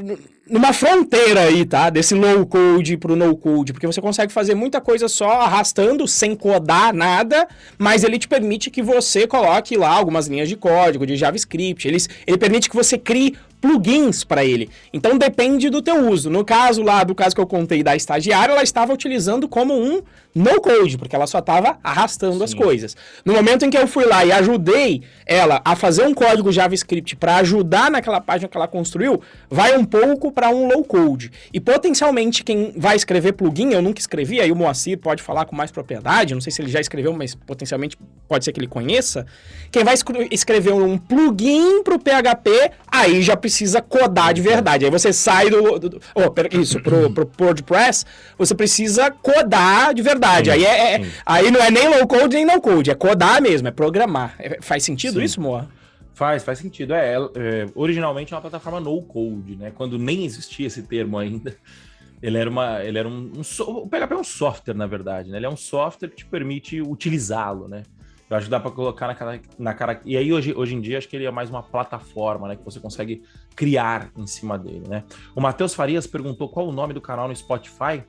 [0.50, 1.90] numa fronteira aí, tá?
[1.90, 6.36] Desse low code pro no code, porque você consegue fazer muita coisa só arrastando, sem
[6.36, 11.16] codar nada, mas ele te permite que você coloque lá algumas linhas de código, de
[11.16, 11.88] JavaScript.
[11.88, 14.70] Ele, ele permite que você crie plugins para ele.
[14.94, 16.30] Então depende do teu uso.
[16.30, 20.02] No caso lá, do caso que eu contei da estagiária, ela estava utilizando como um
[20.38, 22.44] no code, porque ela só estava arrastando Sim.
[22.44, 22.96] as coisas.
[23.26, 27.16] No momento em que eu fui lá e ajudei ela a fazer um código JavaScript
[27.16, 31.32] para ajudar naquela página que ela construiu, vai um pouco para um low code.
[31.52, 35.56] E potencialmente quem vai escrever plugin, eu nunca escrevi, aí o Moacir pode falar com
[35.56, 39.26] mais propriedade, não sei se ele já escreveu, mas potencialmente pode ser que ele conheça.
[39.72, 39.96] Quem vai
[40.30, 44.84] escrever um plugin para o PHP, aí já precisa codar de verdade.
[44.84, 45.80] Aí você sai do.
[45.80, 48.06] do, do oh, isso, pro, pro WordPress,
[48.38, 50.52] você precisa codar de verdade.
[50.52, 53.42] Sim, aí, é, é aí não é nem low code nem no code, é codar
[53.42, 54.36] mesmo, é programar.
[54.38, 55.26] É, faz sentido sim.
[55.26, 55.70] isso, Moa?
[56.14, 56.94] Faz, faz sentido.
[56.94, 59.72] É, é, originalmente é uma plataforma no code, né?
[59.74, 61.56] Quando nem existia esse termo ainda.
[62.22, 62.84] Ele era uma.
[62.84, 65.38] Ele era um, um o PHP é um software, na verdade, né?
[65.38, 67.84] Ele é um software que te permite utilizá-lo, né?
[68.28, 70.02] Que dá para colocar na cara, na cara.
[70.04, 72.56] E aí, hoje, hoje em dia, acho que ele é mais uma plataforma, né?
[72.58, 73.24] Que você consegue
[73.56, 75.06] criar em cima dele, né?
[75.34, 78.04] O Matheus Farias perguntou qual o nome do canal no Spotify.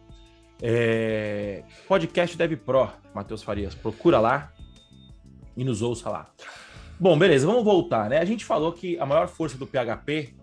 [0.61, 1.63] É...
[1.87, 3.77] Podcast Dev Pro, Matheus Farias.
[3.77, 4.53] Procura lá
[5.57, 6.27] e nos ouça lá.
[6.99, 8.19] Bom, beleza, vamos voltar, né?
[8.19, 10.35] A gente falou que a maior força do PHP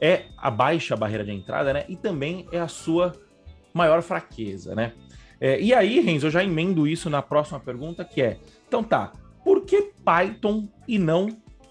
[0.00, 1.84] é a baixa barreira de entrada, né?
[1.88, 3.12] E também é a sua
[3.72, 4.94] maior fraqueza, né?
[5.40, 8.38] É, e aí, Renzo, eu já emendo isso na próxima pergunta, que é
[8.72, 9.12] então tá,
[9.44, 11.28] por que Python e não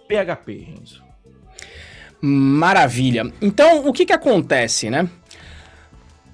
[0.08, 1.04] PHP, Renzo?
[2.22, 3.34] Maravilha.
[3.42, 5.10] Então, o que que acontece, né?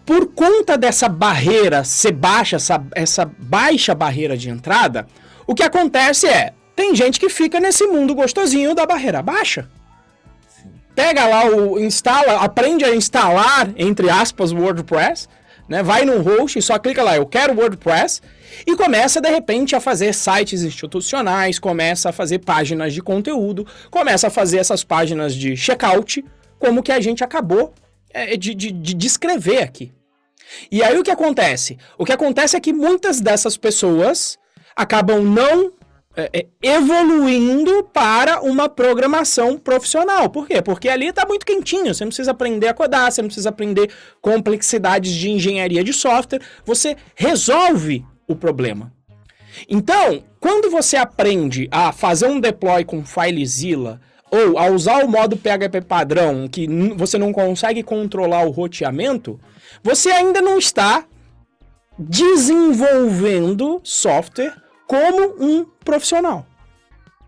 [0.05, 5.07] Por conta dessa barreira ser baixa, essa, essa baixa barreira de entrada,
[5.45, 9.69] o que acontece é, tem gente que fica nesse mundo gostosinho da barreira baixa.
[10.93, 15.29] Pega lá o instala, aprende a instalar entre aspas WordPress,
[15.67, 15.83] né?
[15.83, 18.21] Vai num host, só clica lá, eu quero WordPress
[18.65, 24.27] e começa de repente a fazer sites institucionais, começa a fazer páginas de conteúdo, começa
[24.27, 26.23] a fazer essas páginas de checkout,
[26.57, 27.73] como que a gente acabou
[28.13, 29.91] é, de, de, de descrever aqui.
[30.71, 31.77] E aí o que acontece?
[31.97, 34.37] O que acontece é que muitas dessas pessoas
[34.75, 35.73] acabam não
[36.61, 40.29] evoluindo para uma programação profissional.
[40.29, 40.61] Por quê?
[40.61, 41.93] Porque ali está muito quentinho.
[41.93, 46.41] Você não precisa aprender a codar, você não precisa aprender complexidades de engenharia de software.
[46.65, 48.91] Você resolve o problema.
[49.69, 55.37] Então, quando você aprende a fazer um deploy com FileZilla ou a usar o modo
[55.37, 59.39] PHP padrão, que você não consegue controlar o roteamento,
[59.81, 61.05] você ainda não está
[61.97, 64.53] desenvolvendo software
[64.87, 66.45] como um profissional.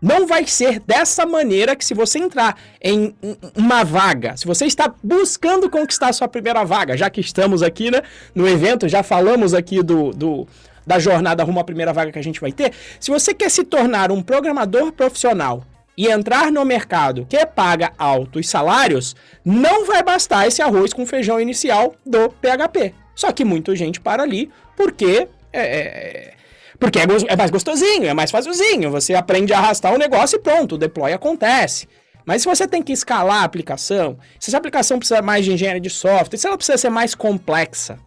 [0.00, 3.14] Não vai ser dessa maneira que se você entrar em
[3.54, 7.90] uma vaga, se você está buscando conquistar a sua primeira vaga, já que estamos aqui
[7.90, 8.00] né,
[8.34, 10.48] no evento, já falamos aqui do, do,
[10.86, 12.72] da jornada rumo à primeira vaga que a gente vai ter.
[12.98, 15.62] Se você quer se tornar um programador profissional
[15.94, 21.38] e entrar no mercado que paga altos salários, não vai bastar esse arroz com feijão
[21.38, 22.94] inicial do PHP.
[23.14, 26.39] Só que muita gente para ali porque é, é
[26.80, 28.90] porque é, é mais gostosinho, é mais facilzinho.
[28.90, 31.86] Você aprende a arrastar o negócio e pronto, o deploy acontece.
[32.24, 35.80] Mas se você tem que escalar a aplicação, se essa aplicação precisa mais de engenharia
[35.80, 37.98] de software, se ela precisa ser mais complexa,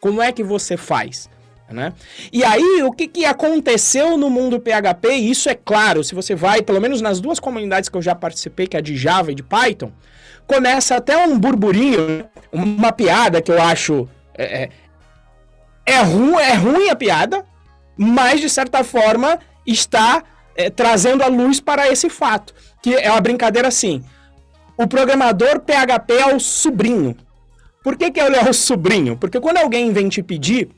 [0.00, 1.28] como é que você faz?
[1.70, 1.92] Né?
[2.32, 6.34] E aí, o que, que aconteceu no mundo PHP, e isso é claro, se você
[6.34, 9.34] vai, pelo menos nas duas comunidades que eu já participei, que é de Java e
[9.34, 9.90] de Python,
[10.46, 14.08] começa até um burburinho, uma piada que eu acho.
[14.36, 14.70] É, é,
[15.86, 17.44] é, ru, é ruim a piada,
[17.96, 20.22] mas de certa forma está
[20.56, 22.54] é, trazendo a luz para esse fato.
[22.82, 24.04] Que é uma brincadeira assim.
[24.76, 27.16] O programador PHP é o sobrinho.
[27.82, 29.16] Por que, que ele é o sobrinho?
[29.16, 30.70] Porque quando alguém vem te pedir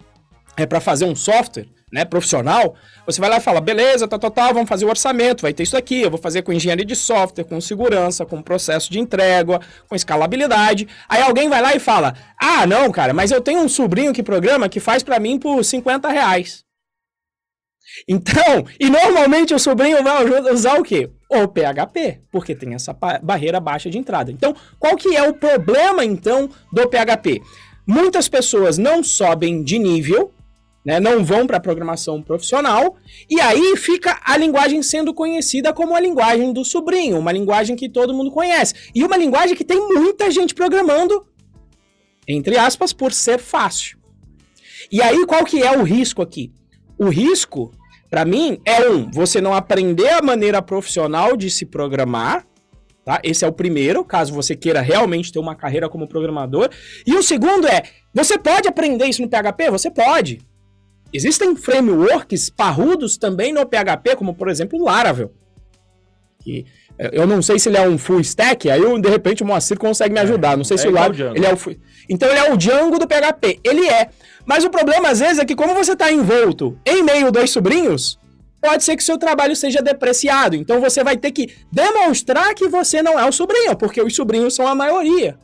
[0.56, 2.74] é para fazer um software, né, profissional,
[3.06, 5.62] você vai lá e fala, beleza, tá, tá, tá, vamos fazer o orçamento, vai ter
[5.62, 9.60] isso aqui, eu vou fazer com engenharia de software, com segurança, com processo de entrega,
[9.88, 10.88] com escalabilidade.
[11.08, 14.22] Aí alguém vai lá e fala, ah, não, cara, mas eu tenho um sobrinho que
[14.22, 16.65] programa que faz para mim por 50 reais.
[18.08, 21.10] Então, e normalmente o sobrinho vai usar o quê?
[21.30, 24.30] O PHP, porque tem essa barreira baixa de entrada.
[24.30, 27.42] Então, qual que é o problema, então, do PHP?
[27.86, 30.32] Muitas pessoas não sobem de nível,
[30.84, 32.96] né, não vão para a programação profissional,
[33.28, 37.88] e aí fica a linguagem sendo conhecida como a linguagem do sobrinho, uma linguagem que
[37.88, 41.26] todo mundo conhece, e uma linguagem que tem muita gente programando,
[42.28, 43.98] entre aspas, por ser fácil.
[44.90, 46.52] E aí qual que é o risco aqui?
[46.96, 47.72] O risco,
[48.10, 52.46] para mim, é um, você não aprender a maneira profissional de se programar,
[53.04, 53.20] tá?
[53.22, 56.70] Esse é o primeiro, caso você queira realmente ter uma carreira como programador.
[57.06, 57.82] E o segundo é,
[58.14, 59.70] você pode aprender isso no PHP?
[59.70, 60.40] Você pode.
[61.12, 65.32] Existem frameworks parrudos também no PHP, como por exemplo o Laravel.
[66.42, 66.66] Que
[66.98, 69.46] eh, eu não sei se ele é um full stack, aí eu, de repente o
[69.46, 70.52] Moacir consegue me é, ajudar.
[70.52, 71.34] É, não sei é se o Laravel.
[71.34, 71.58] Ele é o
[72.08, 73.60] Então ele é o Django do PHP.
[73.64, 74.08] Ele é.
[74.46, 78.18] Mas o problema às vezes é que como você está envolto em meio dois sobrinhos,
[78.60, 80.56] pode ser que seu trabalho seja depreciado.
[80.56, 84.54] Então você vai ter que demonstrar que você não é o sobrinho, porque os sobrinhos
[84.54, 85.38] são a maioria.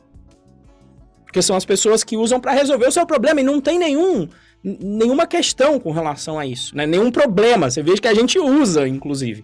[1.25, 4.27] Porque são as pessoas que usam para resolver o seu problema e não tem nenhum
[4.63, 6.85] nenhuma questão com relação a isso, né?
[6.85, 7.69] Nenhum problema.
[7.69, 9.43] Você vê que a gente usa, inclusive.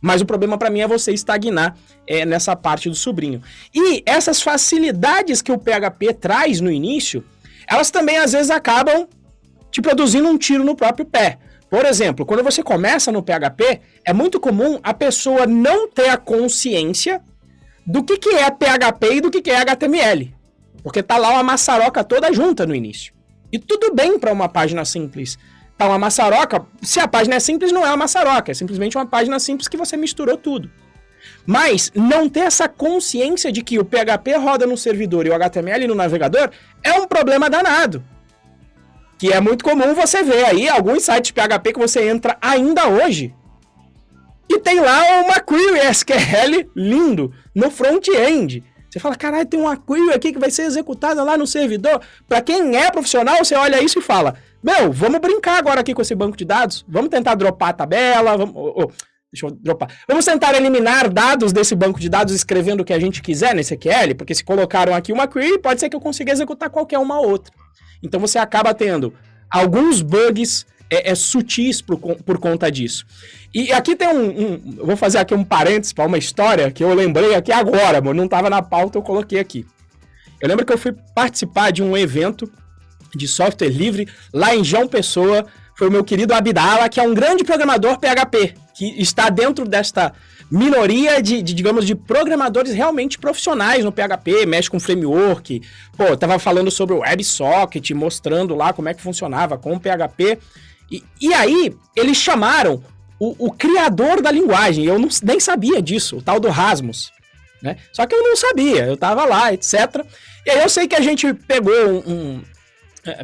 [0.00, 3.42] Mas o problema para mim é você estagnar é, nessa parte do sobrinho.
[3.74, 7.24] E essas facilidades que o PHP traz no início,
[7.70, 9.06] elas também às vezes acabam
[9.70, 11.38] te produzindo um tiro no próprio pé.
[11.70, 16.16] Por exemplo, quando você começa no PHP, é muito comum a pessoa não ter a
[16.16, 17.22] consciência
[17.86, 20.34] do que, que é PHP e do que, que é HTML.
[20.82, 23.14] Porque tá lá uma maçaroca toda junta no início.
[23.52, 25.38] E tudo bem para uma página simples.
[25.78, 29.06] Tá uma maçaroca, se a página é simples, não é uma maçaroca, é simplesmente uma
[29.06, 30.70] página simples que você misturou tudo.
[31.46, 35.86] Mas não ter essa consciência de que o PHP roda no servidor e o HTML
[35.86, 36.50] no navegador
[36.82, 38.02] é um problema danado.
[39.18, 43.34] Que é muito comum você ver aí alguns sites PHP que você entra ainda hoje
[44.50, 48.64] e tem lá uma query SQL lindo no front-end.
[48.90, 52.00] Você fala, caralho, tem uma query aqui que vai ser executada lá no servidor.
[52.26, 56.02] Para quem é profissional, você olha isso e fala: Meu, vamos brincar agora aqui com
[56.02, 56.84] esse banco de dados.
[56.88, 58.36] Vamos tentar dropar a tabela.
[58.36, 58.90] Vamos, oh, oh,
[59.32, 59.88] deixa eu dropar.
[60.08, 63.74] Vamos tentar eliminar dados desse banco de dados escrevendo o que a gente quiser nesse
[63.74, 67.20] SQL, porque se colocaram aqui uma query, pode ser que eu consiga executar qualquer uma
[67.20, 67.52] outra.
[68.02, 69.14] Então você acaba tendo
[69.50, 73.06] alguns bugs é, é sutis por, por conta disso.
[73.54, 76.92] E aqui tem um, um vou fazer aqui um parênteses para uma história que eu
[76.92, 79.64] lembrei aqui agora, mano, não estava na pauta, eu coloquei aqui.
[80.40, 82.50] Eu lembro que eu fui participar de um evento
[83.14, 87.14] de software livre lá em João Pessoa, foi o meu querido Abdala, que é um
[87.14, 90.10] grande programador PHP, que está dentro desta
[90.50, 95.60] minoria de, de, digamos, de programadores realmente profissionais no PHP, mexe com framework.
[95.98, 100.38] Pô, tava falando sobre o WebSocket, mostrando lá como é que funcionava com o PHP.
[100.90, 102.82] E, e aí, eles chamaram
[103.18, 107.12] o, o criador da linguagem, eu não, nem sabia disso, o tal do Rasmus.
[107.62, 107.76] Né?
[107.92, 110.06] Só que eu não sabia, eu tava lá, etc.
[110.46, 111.98] E aí eu sei que a gente pegou um.
[111.98, 112.42] um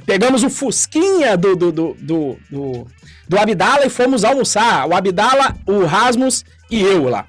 [0.05, 2.87] pegamos o Fusquinha do, do, do, do, do,
[3.29, 4.87] do Abdala e fomos almoçar.
[4.89, 7.27] O Abdala, o Rasmus e eu lá.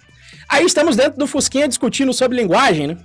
[0.50, 2.98] Aí estamos dentro do Fusquinha discutindo sobre linguagem, né?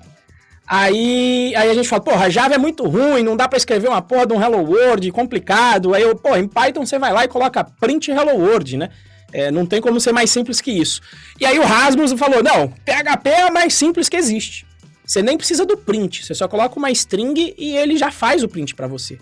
[0.67, 4.01] Aí, aí a gente fala, porra, Java é muito ruim, não dá para escrever uma
[4.01, 5.93] porra de um Hello World complicado.
[5.93, 8.89] Aí eu, pô, em Python você vai lá e coloca print Hello World, né?
[9.33, 11.01] É, não tem como ser mais simples que isso.
[11.41, 14.67] E aí o Rasmus falou, não, PHP é a mais simples que existe.
[15.05, 18.49] Você nem precisa do print, você só coloca uma string e ele já faz o
[18.49, 19.19] print para você.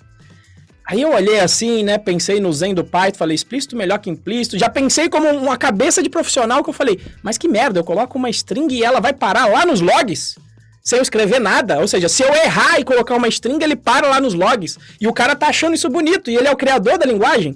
[0.90, 1.98] Aí eu olhei assim, né?
[1.98, 4.58] Pensei no Zen do Python, falei explícito melhor que implícito.
[4.58, 8.18] Já pensei como uma cabeça de profissional que eu falei, mas que merda, eu coloco
[8.18, 10.36] uma string e ela vai parar lá nos logs?
[10.82, 11.78] Sem eu escrever nada.
[11.78, 14.78] Ou seja, se eu errar e colocar uma string, ele para lá nos logs.
[15.00, 17.54] E o cara tá achando isso bonito, e ele é o criador da linguagem.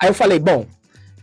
[0.00, 0.64] Aí eu falei, bom,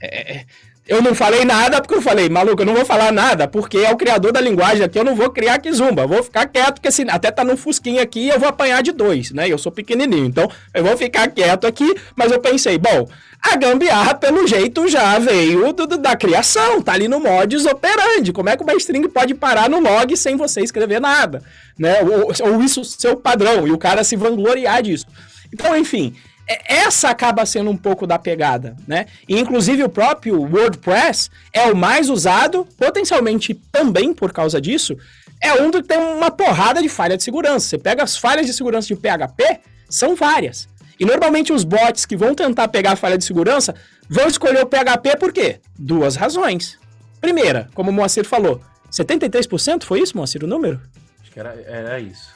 [0.01, 0.45] é, é
[0.87, 3.91] eu não falei nada porque eu falei, maluco, eu não vou falar nada, porque é
[3.91, 6.07] o criador da linguagem aqui, eu não vou criar Kizumba.
[6.07, 9.31] Vou ficar quieto, porque se até tá num fusquinha aqui, eu vou apanhar de dois,
[9.31, 9.47] né?
[9.47, 13.07] Eu sou pequenininho, então eu vou ficar quieto aqui, mas eu pensei, bom,
[13.41, 18.31] a gambiarra, pelo jeito, já veio do, do, da criação, tá ali no modus operandi.
[18.31, 21.43] Como é que uma string pode parar no log sem você escrever nada,
[21.77, 22.01] né?
[22.01, 25.05] Ou, ou isso seu padrão, e o cara se vangloriar disso.
[25.53, 26.15] Então, enfim,
[26.47, 29.07] essa acaba sendo um pouco da pegada, né?
[29.27, 34.97] E, inclusive o próprio WordPress é o mais usado, potencialmente também por causa disso,
[35.41, 37.67] é um que tem uma porrada de falha de segurança.
[37.67, 40.69] Você pega as falhas de segurança de PHP, são várias.
[40.99, 43.75] E normalmente os bots que vão tentar pegar a falha de segurança
[44.09, 45.59] vão escolher o PHP por quê?
[45.77, 46.79] Duas razões.
[47.19, 50.79] Primeira, como o Moacir falou, 73% foi isso, Moacir, o número?
[51.21, 52.35] Acho que era, era isso.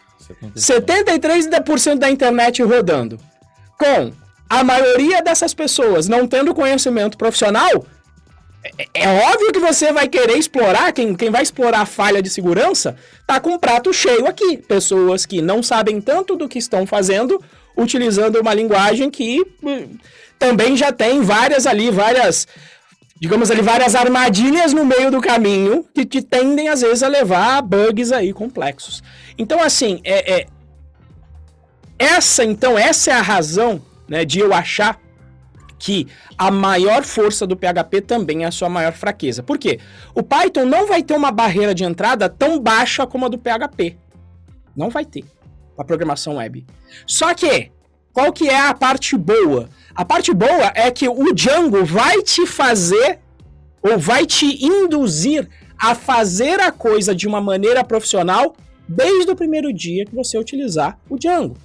[0.55, 3.17] 73%, 73% da internet rodando
[3.81, 4.11] com
[4.47, 7.83] a maioria dessas pessoas não tendo conhecimento profissional,
[8.77, 12.29] é, é, óbvio que você vai querer explorar, quem, quem vai explorar a falha de
[12.29, 14.57] segurança, tá com um prato cheio aqui.
[14.57, 17.41] Pessoas que não sabem tanto do que estão fazendo,
[17.75, 19.97] utilizando uma linguagem que hum,
[20.37, 22.47] também já tem várias ali, várias,
[23.19, 27.57] digamos ali, várias armadilhas no meio do caminho que te tendem, às vezes, a levar
[27.57, 29.01] a bugs aí complexos.
[29.39, 30.47] Então, assim, é, é
[32.01, 34.99] essa, então, essa é a razão né, de eu achar
[35.77, 39.41] que a maior força do PHP também é a sua maior fraqueza.
[39.41, 39.79] Por quê?
[40.13, 43.97] O Python não vai ter uma barreira de entrada tão baixa como a do PHP.
[44.75, 45.23] Não vai ter.
[45.77, 46.65] A programação web.
[47.07, 47.71] Só que,
[48.13, 49.69] qual que é a parte boa?
[49.95, 53.19] A parte boa é que o Django vai te fazer
[53.81, 58.55] ou vai te induzir a fazer a coisa de uma maneira profissional
[58.87, 61.57] desde o primeiro dia que você utilizar o Django.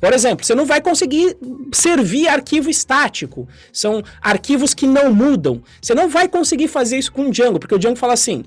[0.00, 1.36] Por exemplo, você não vai conseguir
[1.72, 3.48] servir arquivo estático.
[3.72, 5.62] São arquivos que não mudam.
[5.80, 8.44] Você não vai conseguir fazer isso com o Django, porque o Django fala assim: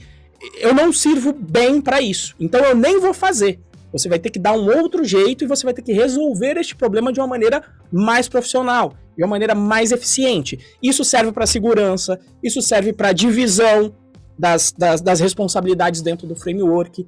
[0.59, 3.59] eu não sirvo bem para isso, então eu nem vou fazer.
[3.91, 6.75] Você vai ter que dar um outro jeito e você vai ter que resolver este
[6.75, 10.59] problema de uma maneira mais profissional, de uma maneira mais eficiente.
[10.81, 13.93] Isso serve para segurança, isso serve para divisão
[14.37, 17.07] das, das, das responsabilidades dentro do framework.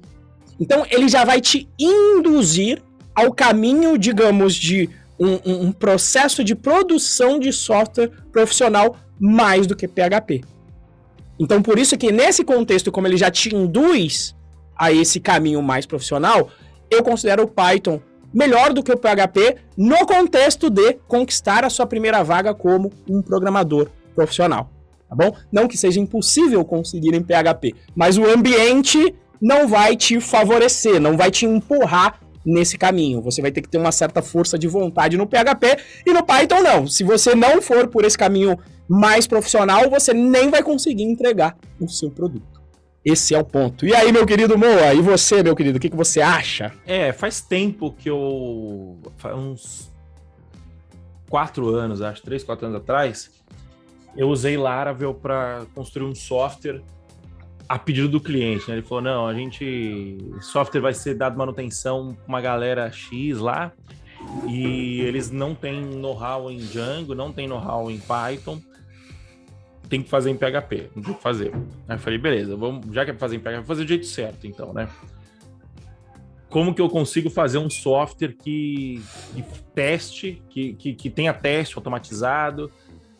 [0.58, 2.82] Então ele já vai te induzir
[3.14, 9.86] ao caminho, digamos, de um, um, processo de produção de software profissional mais do que
[9.86, 10.42] PHP.
[11.38, 14.34] Então, por isso que nesse contexto, como ele já te induz
[14.76, 16.50] a esse caminho mais profissional,
[16.90, 18.00] eu considero o Python
[18.32, 23.20] melhor do que o PHP no contexto de conquistar a sua primeira vaga como um
[23.20, 24.70] programador profissional,
[25.08, 25.34] tá bom?
[25.50, 31.16] Não que seja impossível conseguir em PHP, mas o ambiente não vai te favorecer, não
[31.16, 33.22] vai te empurrar nesse caminho.
[33.22, 36.62] Você vai ter que ter uma certa força de vontade no PHP e no Python
[36.62, 36.86] não.
[36.86, 41.88] Se você não for por esse caminho mais profissional, você nem vai conseguir entregar o
[41.88, 42.60] seu produto.
[43.04, 43.84] Esse é o ponto.
[43.84, 46.72] E aí, meu querido Moa, e você, meu querido, o que, que você acha?
[46.86, 48.96] É, faz tempo que eu.
[49.16, 49.92] Faz uns
[51.28, 53.30] quatro anos, acho, três, quatro anos atrás,
[54.16, 56.82] eu usei Laravel para construir um software
[57.72, 58.76] a pedido do cliente, né?
[58.76, 60.18] Ele falou: não, a gente.
[60.42, 63.72] Software vai ser dado manutenção uma galera X lá.
[64.46, 68.60] e eles não têm know-how em Django, não têm know-how em Python.
[69.88, 71.54] Tem que fazer em PHP, não tem que fazer.
[71.88, 74.06] Aí eu falei, beleza, vamos, já que é fazer em PHP, vou fazer do jeito
[74.06, 74.88] certo, então, né?
[76.50, 79.02] Como que eu consigo fazer um software que,
[79.34, 79.44] que
[79.74, 82.70] teste, que, que, que tenha teste automatizado,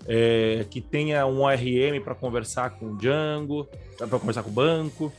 [0.07, 5.13] é, que tenha um ORM para conversar com o Django, para conversar com o banco,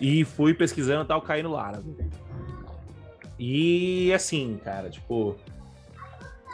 [0.00, 1.96] e fui pesquisando tal, caí no Laravel.
[3.38, 5.36] E assim, cara, tipo.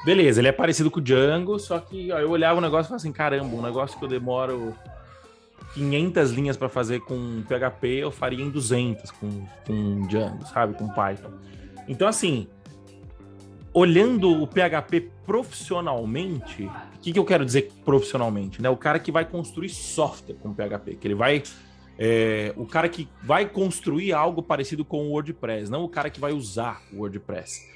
[0.05, 2.89] Beleza, ele é parecido com o Django, só que ó, eu olhava o negócio e
[2.89, 4.73] falava assim: caramba, um negócio que eu demoro
[5.75, 10.75] 500 linhas para fazer com PHP, eu faria em 200 com, com Django, sabe?
[10.75, 11.31] Com Python.
[11.89, 12.49] Então, assim,
[13.77, 18.63] olhando o PHP profissionalmente, o que, que eu quero dizer profissionalmente?
[18.63, 18.71] Né?
[18.71, 21.43] O cara que vai construir software com PHP, que ele vai
[21.99, 26.19] é, o cara que vai construir algo parecido com o WordPress, não o cara que
[26.19, 27.71] vai usar o WordPress.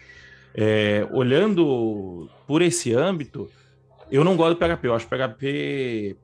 [0.55, 3.51] É, olhando por esse âmbito,
[4.11, 4.89] eu não gosto do PHP.
[4.89, 6.17] Eu acho que o PHP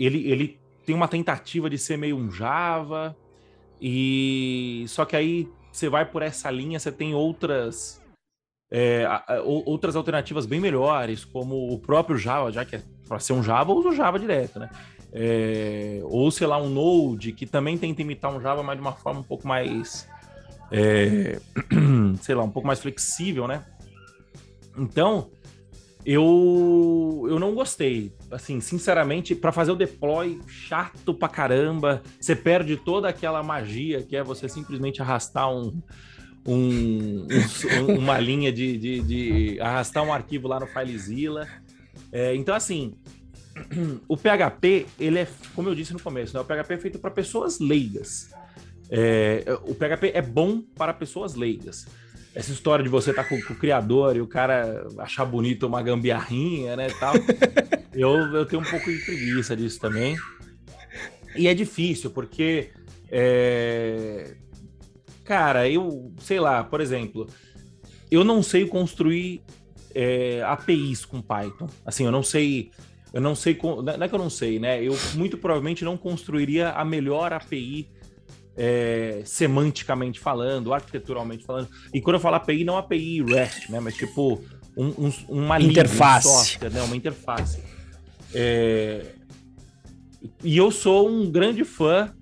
[0.00, 3.14] ele, ele tem uma tentativa de ser meio um Java
[3.78, 5.46] e só que aí
[5.78, 8.00] você vai por essa linha, você tem outras
[8.70, 9.06] é,
[9.44, 13.72] outras alternativas bem melhores, como o próprio Java, já que é para ser um Java,
[13.72, 14.68] usa o Java direto, né?
[15.10, 18.92] É, ou sei lá, um Node, que também tenta imitar um Java, mas de uma
[18.92, 20.06] forma um pouco mais.
[20.70, 21.40] É,
[22.20, 23.64] sei lá, um pouco mais flexível, né?
[24.76, 25.30] Então,
[26.10, 28.14] eu, eu não gostei.
[28.30, 34.16] Assim, sinceramente, para fazer o deploy chato pra caramba, você perde toda aquela magia que
[34.16, 35.82] é você simplesmente arrastar um,
[36.46, 37.26] um,
[37.86, 41.46] um uma linha de, de, de, arrastar um arquivo lá no FileZilla.
[42.10, 42.94] É, então, assim,
[44.08, 46.40] o PHP, ele é, como eu disse no começo, né?
[46.40, 48.30] o PHP é feito para pessoas leigas.
[48.90, 51.86] É, o PHP é bom para pessoas leigas.
[52.38, 55.66] Essa história de você estar tá com, com, o criador e o cara achar bonito
[55.66, 57.14] uma gambiarrinha, né, tal.
[57.92, 60.16] eu, eu tenho um pouco de preguiça disso também.
[61.34, 62.70] E é difícil, porque...
[63.10, 64.36] É...
[65.24, 67.26] Cara, eu, sei lá, por exemplo,
[68.08, 69.42] eu não sei construir
[69.92, 71.68] é, APIs com Python.
[71.84, 72.70] Assim, eu não sei
[73.12, 74.80] eu não sei, não é que eu não sei, né?
[74.80, 77.88] Eu muito provavelmente não construiria a melhor API
[78.60, 81.68] é, semanticamente falando, arquiteturalmente falando.
[81.94, 83.78] E quando eu falo API, não API REST, né?
[83.78, 84.42] Mas tipo
[84.76, 86.82] um, um, uma interface, linha, um software, né?
[86.82, 87.62] Uma interface.
[88.34, 89.14] É...
[90.42, 92.12] E eu sou um grande fã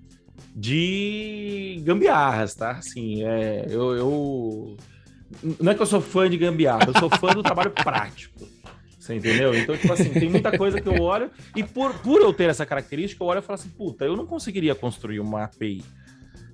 [0.55, 2.73] de gambiarras, tá?
[2.73, 4.77] Assim, é, eu, eu,
[5.59, 8.47] não é que eu sou fã de gambiarra, eu sou fã do trabalho prático.
[8.99, 9.55] Você entendeu?
[9.55, 12.67] Então, tipo assim, tem muita coisa que eu olho, e por, por eu ter essa
[12.67, 15.83] característica, eu olho e falo assim, puta, eu não conseguiria construir uma API,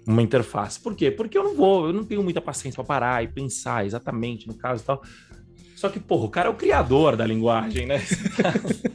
[0.07, 0.81] uma interface.
[0.81, 1.11] Por quê?
[1.11, 4.55] Porque eu não vou, eu não tenho muita paciência para parar e pensar exatamente no
[4.55, 5.03] caso e tal.
[5.77, 8.01] Só que, porra, o cara é o criador da linguagem, né?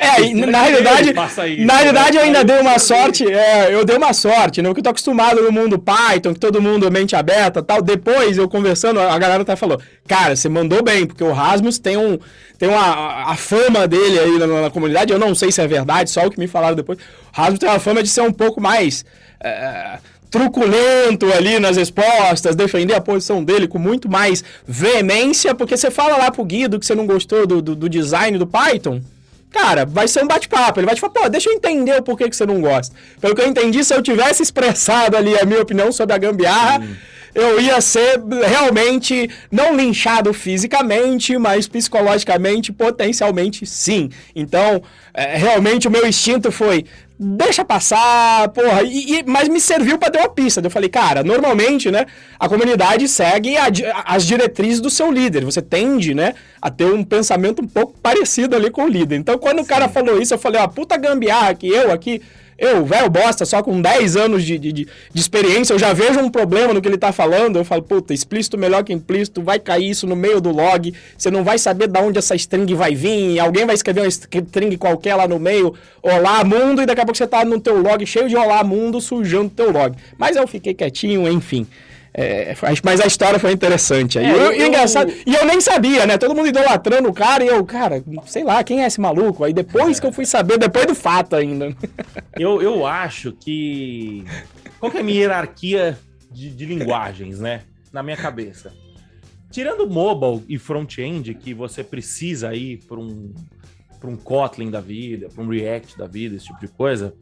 [0.00, 2.20] É, na realidade, na realidade né?
[2.20, 4.68] eu ainda dei uma sorte, é, eu dei uma sorte, né?
[4.70, 7.82] Porque eu tô acostumado no mundo Python, que todo mundo é mente aberta tal.
[7.82, 9.78] Depois, eu conversando, a galera até falou,
[10.08, 12.18] cara, você mandou bem, porque o Rasmus tem um
[12.58, 16.10] tem uma, a fama dele aí na, na, comunidade, eu não sei se é verdade,
[16.10, 16.98] só o que me falaram depois.
[16.98, 19.04] O Rasmus tem uma fama de ser um pouco mais...
[19.42, 19.98] É,
[20.30, 26.16] truculento ali nas respostas, defender a posição dele com muito mais veemência, porque você fala
[26.16, 29.00] lá pro Guido que você não gostou do, do, do design do Python,
[29.50, 30.80] cara, vai ser um bate-papo.
[30.80, 32.94] Ele vai te falar, pô, deixa eu entender o porquê que você não gosta.
[33.20, 36.80] Pelo que eu entendi, se eu tivesse expressado ali a minha opinião sobre a gambiarra,
[36.80, 36.94] hum.
[37.34, 44.10] eu ia ser realmente não linchado fisicamente, mas psicologicamente, potencialmente sim.
[44.34, 44.82] Então,
[45.12, 46.86] é, realmente o meu instinto foi
[47.22, 48.82] deixa passar, porra.
[48.82, 50.62] E, e, mas me serviu para dar uma pista.
[50.64, 52.06] Eu falei, cara, normalmente, né,
[52.38, 53.66] a comunidade segue a,
[54.06, 55.44] as diretrizes do seu líder.
[55.44, 59.16] Você tende, né, a ter um pensamento um pouco parecido ali com o líder.
[59.16, 59.64] Então, quando Sim.
[59.64, 62.22] o cara falou isso, eu falei, ó, puta gambiarra que eu aqui
[62.60, 66.28] eu, velho bosta, só com 10 anos de, de, de, experiência, eu já vejo um
[66.28, 67.56] problema no que ele tá falando.
[67.56, 70.92] Eu falo, puta, explícito melhor que implícito, vai cair isso no meio do log.
[71.16, 73.40] Você não vai saber de onde essa string vai vir.
[73.40, 77.16] Alguém vai escrever uma string qualquer lá no meio, olá mundo, e daqui a pouco
[77.16, 79.96] você tá no teu log cheio de olá mundo sujando teu log.
[80.18, 81.66] Mas eu fiquei quietinho, enfim.
[82.12, 84.18] É, mas a história foi interessante.
[84.18, 86.18] É, e, eu, eu, engraçado, e eu nem sabia, né?
[86.18, 89.44] Todo mundo idolatrando o cara e eu, cara, sei lá, quem é esse maluco?
[89.44, 90.00] Aí depois é.
[90.00, 91.74] que eu fui saber, depois do fato ainda.
[92.38, 94.24] Eu, eu acho que.
[94.78, 95.98] Qual que é a minha hierarquia
[96.30, 97.62] de, de linguagens, né?
[97.92, 98.72] Na minha cabeça.
[99.50, 103.34] Tirando mobile e front-end, que você precisa ir para um,
[104.04, 107.12] um Kotlin da vida, para um React da vida, esse tipo de coisa.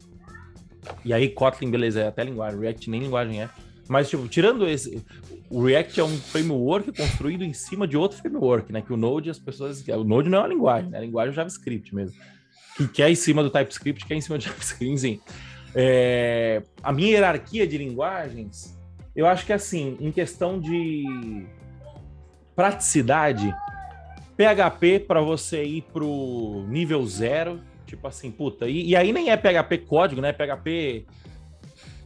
[1.03, 3.49] E aí, Kotlin, beleza, é até linguagem, React nem linguagem é.
[3.89, 5.03] Mas, tipo, tirando esse.
[5.49, 8.83] O React é um framework construído em cima de outro framework, né?
[8.83, 9.83] Que o Node, as pessoas.
[9.87, 10.97] O Node não é uma linguagem, né?
[10.97, 12.15] É a linguagem é JavaScript mesmo.
[12.93, 15.19] Que, é em cima do TypeScript, que é em cima do JavaScript, enfim.
[15.73, 18.77] É, a minha hierarquia de linguagens,
[19.15, 21.47] eu acho que assim, em questão de
[22.55, 23.51] praticidade,
[24.37, 29.37] PHP para você ir pro nível zero, tipo assim, puta, e, e, aí nem é
[29.37, 30.31] PHP código, né?
[30.31, 31.05] PHP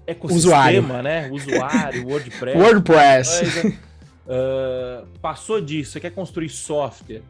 [0.05, 1.03] ecossistema, Usuário.
[1.03, 1.29] né?
[1.31, 2.57] Usuário, WordPress.
[2.57, 3.67] WordPress.
[3.67, 7.21] uh, passou disso, você quer construir software.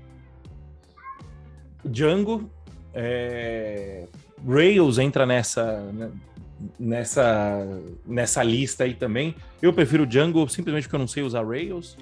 [1.86, 2.49] Django,
[2.93, 4.05] é,
[4.47, 6.11] Rails entra nessa, né,
[6.80, 7.67] nessa,
[8.05, 9.36] nessa lista aí também.
[9.61, 11.97] Eu prefiro Django simplesmente porque eu não sei usar Rails.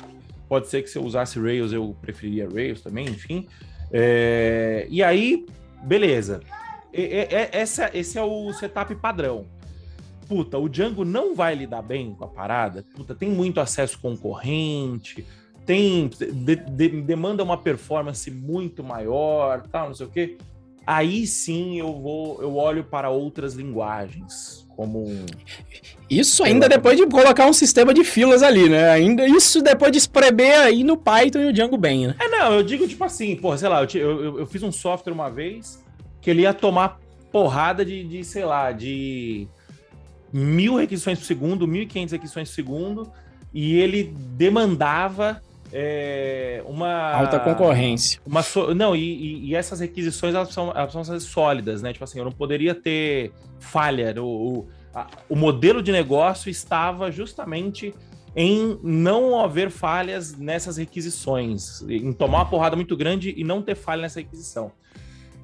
[0.47, 3.47] Pode ser que se eu usasse Rails eu preferiria Rails também, enfim.
[3.91, 5.45] É, e aí,
[5.83, 6.41] beleza.
[7.51, 9.45] essa, esse é o setup padrão.
[10.31, 12.85] Puta, o Django não vai lidar bem com a parada.
[12.95, 15.25] Puta, tem muito acesso concorrente,
[15.65, 20.37] tem de, de, demanda uma performance muito maior, tal, não sei o quê
[20.85, 25.05] aí sim eu vou, eu olho para outras linguagens, como
[26.09, 28.89] isso ainda depois de colocar um sistema de filas ali, né?
[28.89, 32.15] Ainda isso depois de espremer aí no Python e o Django bem, né?
[32.19, 35.13] É, não, eu digo tipo assim, pô, sei lá, eu, eu, eu fiz um software
[35.13, 35.83] uma vez
[36.19, 36.99] que ele ia tomar
[37.31, 39.47] porrada de, de sei lá, de
[40.31, 43.11] mil requisições por segundo, mil e quinhentas requisições por segundo,
[43.53, 45.41] e ele demandava
[45.73, 48.19] é, uma alta concorrência.
[48.25, 51.93] Uma so, não, e, e, e, essas requisições elas são, elas são sólidas, né?
[51.93, 54.13] Tipo assim, eu não poderia ter falha.
[54.21, 57.93] O, o, a, o modelo de negócio estava justamente
[58.35, 63.75] em não haver falhas nessas requisições, em tomar uma porrada muito grande e não ter
[63.75, 64.71] falha nessa requisição.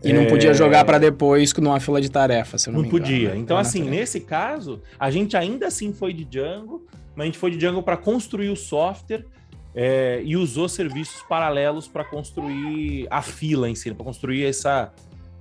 [0.03, 0.53] E não podia é...
[0.53, 3.35] jogar para depois numa fila de tarefas, não, não podia.
[3.35, 6.85] Então, assim, nesse caso, a gente ainda assim foi de Django,
[7.15, 9.25] mas a gente foi de Django para construir o software
[9.73, 14.93] é, e usou serviços paralelos para construir a fila em si, para construir essa.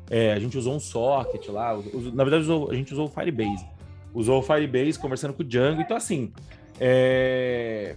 [0.08, 1.76] É, a gente usou um socket lá,
[2.14, 3.66] na verdade usou, a gente usou o Firebase.
[4.14, 6.32] Usou o Firebase conversando com o Django, então assim.
[6.78, 7.96] É,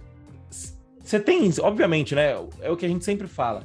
[1.02, 2.36] você tem, obviamente, né?
[2.60, 3.64] É o que a gente sempre fala.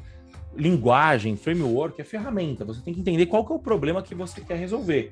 [0.55, 2.63] Linguagem, framework é ferramenta.
[2.65, 5.11] Você tem que entender qual que é o problema que você quer resolver.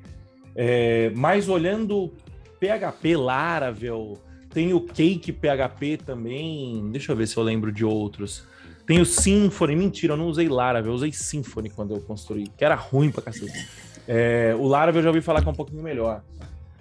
[0.54, 2.12] É, mas olhando
[2.58, 4.18] PHP, Laravel,
[4.50, 6.88] tem o Cake PHP também.
[6.90, 8.46] Deixa eu ver se eu lembro de outros.
[8.86, 9.74] Tem o Symfony.
[9.76, 13.22] Mentira, eu não usei Laravel, eu usei Symfony quando eu construí, que era ruim pra
[13.22, 13.68] cacete.
[14.06, 16.22] É, o Laravel eu já ouvi falar que é um pouquinho melhor.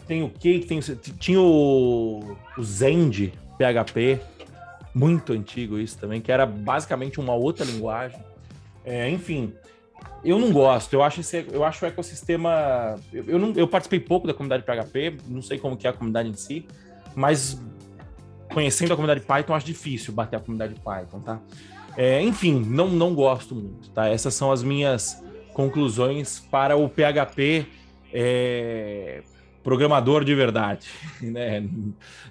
[0.08, 0.80] Tem o Cake, tem,
[1.18, 4.20] tinha o, o Zend PHP,
[4.94, 8.20] muito antigo isso também, que era basicamente uma outra linguagem.
[8.86, 9.54] É, enfim,
[10.24, 10.94] eu não gosto.
[10.94, 12.96] Eu acho, esse, eu acho o ecossistema.
[13.12, 15.94] Eu, eu, não, eu participei pouco da comunidade PHP, não sei como que é a
[15.94, 16.66] comunidade em si
[17.16, 17.60] mas
[18.52, 21.40] conhecendo a comunidade Python, acho difícil bater a comunidade Python, tá?
[21.96, 24.08] É, enfim, não, não gosto muito, tá?
[24.08, 25.24] Essas são as minhas
[25.54, 27.68] conclusões para o PHP
[28.12, 29.22] é,
[29.64, 30.88] programador de verdade,
[31.22, 31.68] né?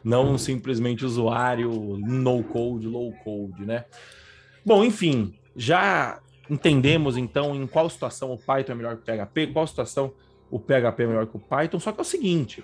[0.03, 3.85] Não simplesmente usuário no code, low code, né?
[4.65, 6.21] Bom, enfim, já
[6.53, 10.13] entendemos então em qual situação o Python é melhor que o PHP, qual situação
[10.51, 12.63] o PHP é melhor que o Python, só que é o seguinte,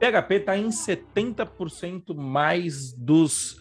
[0.00, 3.60] PHP está em 70% mais dos,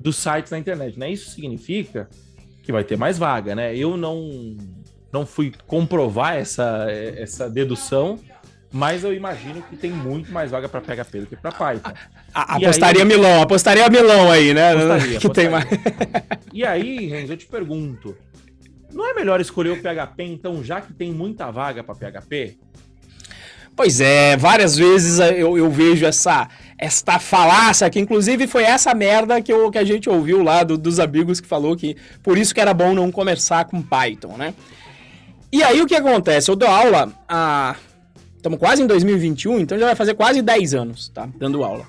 [0.00, 1.10] dos sites na internet, né?
[1.10, 2.08] Isso significa
[2.62, 3.76] que vai ter mais vaga, né?
[3.76, 4.56] Eu não,
[5.12, 8.18] não fui comprovar essa, essa dedução,
[8.74, 11.92] mas eu imagino que tem muito mais vaga para PHP do que para Python.
[12.34, 14.72] A, apostaria aí, Milão, apostaria Milão aí, né?
[14.72, 15.32] Apostaria, que apostaria.
[15.32, 15.66] tem mais.
[16.52, 18.16] e aí, Renzo, eu te pergunto,
[18.92, 22.58] não é melhor escolher o PHP então, já que tem muita vaga para PHP?
[23.76, 29.40] Pois é, várias vezes eu, eu vejo essa esta falácia, que inclusive foi essa merda
[29.40, 32.52] que, eu, que a gente ouviu lá do, dos amigos que falou que por isso
[32.52, 34.52] que era bom não começar com Python, né?
[35.52, 36.50] E aí o que acontece?
[36.50, 37.76] Eu dou aula a.
[38.44, 41.26] Estamos quase em 2021, então já vai fazer quase 10 anos, tá?
[41.38, 41.86] Dando aula.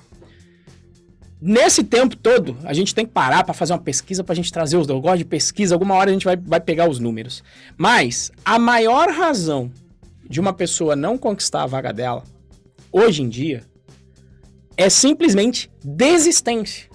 [1.41, 4.53] Nesse tempo todo, a gente tem que parar para fazer uma pesquisa para a gente
[4.53, 4.87] trazer os.
[4.87, 7.43] Eu gosto de pesquisa, alguma hora a gente vai, vai pegar os números.
[7.77, 9.69] Mas a maior razão
[10.29, 12.23] de uma pessoa não conquistar a vaga dela,
[12.89, 13.61] hoje em dia,
[14.77, 16.87] é simplesmente desistência.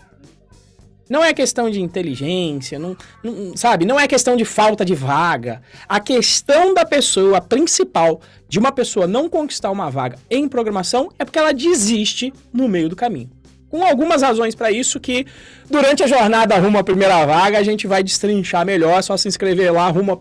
[1.11, 3.85] Não é questão de inteligência, não, não, sabe?
[3.85, 5.61] Não é questão de falta de vaga.
[5.89, 8.21] A questão da pessoa principal
[8.51, 12.89] de uma pessoa não conquistar uma vaga em programação é porque ela desiste no meio
[12.89, 13.31] do caminho
[13.71, 15.25] com algumas razões para isso que
[15.71, 19.29] durante a jornada rumo à primeira vaga a gente vai destrinchar melhor, é só se
[19.29, 20.19] inscrever lá rumo.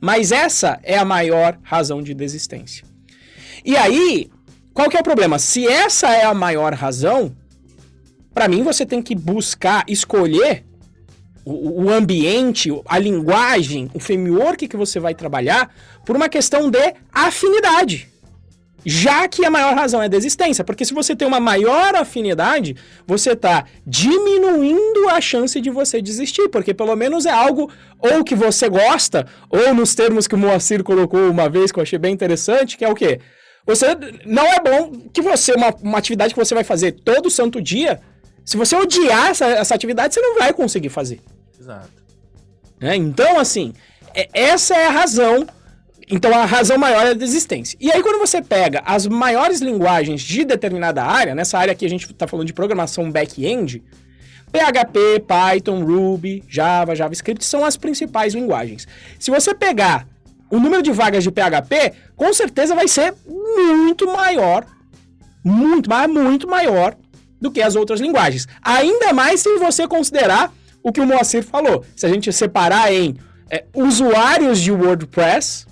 [0.00, 2.84] Mas essa é a maior razão de desistência.
[3.62, 4.30] E aí,
[4.72, 5.38] qual que é o problema?
[5.38, 7.36] Se essa é a maior razão,
[8.32, 10.64] para mim você tem que buscar escolher
[11.44, 15.74] o, ambiente, a linguagem, o framework que você vai trabalhar
[16.04, 18.08] por uma questão de afinidade.
[18.84, 22.76] Já que a maior razão é desistência, porque se você tem uma maior afinidade,
[23.06, 27.70] você está diminuindo a chance de você desistir, porque pelo menos é algo
[28.00, 31.82] ou que você gosta, ou nos termos que o Moacir colocou uma vez que eu
[31.82, 33.20] achei bem interessante, que é o quê?
[33.64, 33.86] Você
[34.26, 38.00] não é bom que você uma, uma atividade que você vai fazer todo santo dia,
[38.44, 41.20] se você odiar essa, essa atividade, você não vai conseguir fazer.
[41.58, 41.90] Exato.
[42.80, 43.72] É, então, assim,
[44.14, 45.46] é, essa é a razão.
[46.10, 47.76] Então, a razão maior é a desistência.
[47.80, 51.88] E aí, quando você pega as maiores linguagens de determinada área, nessa área aqui a
[51.88, 53.82] gente está falando de programação back-end,
[54.50, 58.86] PHP, Python, Ruby, Java, JavaScript são as principais linguagens.
[59.18, 60.06] Se você pegar
[60.50, 64.66] o número de vagas de PHP, com certeza vai ser muito maior,
[65.42, 66.94] muito, mas muito maior
[67.42, 68.46] do que as outras linguagens.
[68.62, 71.84] Ainda mais se você considerar o que o Moacir falou.
[71.96, 73.16] Se a gente separar em
[73.50, 75.66] é, usuários de WordPress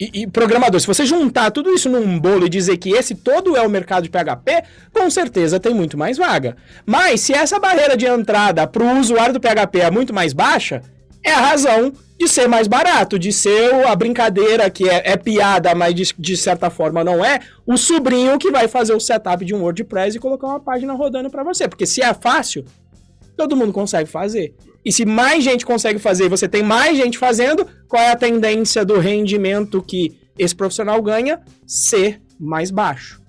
[0.00, 3.54] e, e programadores, se você juntar tudo isso num bolo e dizer que esse todo
[3.54, 6.56] é o mercado de PHP, com certeza tem muito mais vaga.
[6.86, 10.82] Mas se essa barreira de entrada para o usuário do PHP é muito mais baixa,
[11.22, 11.92] é a razão
[12.22, 16.36] de ser mais barato, de ser a brincadeira que é, é piada, mas de, de,
[16.36, 20.20] certa forma não é, o sobrinho que vai fazer o setup de um WordPress e
[20.20, 21.66] colocar uma página rodando para você.
[21.66, 22.64] Porque se é fácil,
[23.36, 24.54] todo mundo consegue fazer.
[24.84, 28.16] E se mais gente consegue fazer e você tem mais gente fazendo, qual é a
[28.16, 31.40] tendência do rendimento que esse profissional ganha?
[31.66, 33.21] Ser mais baixo.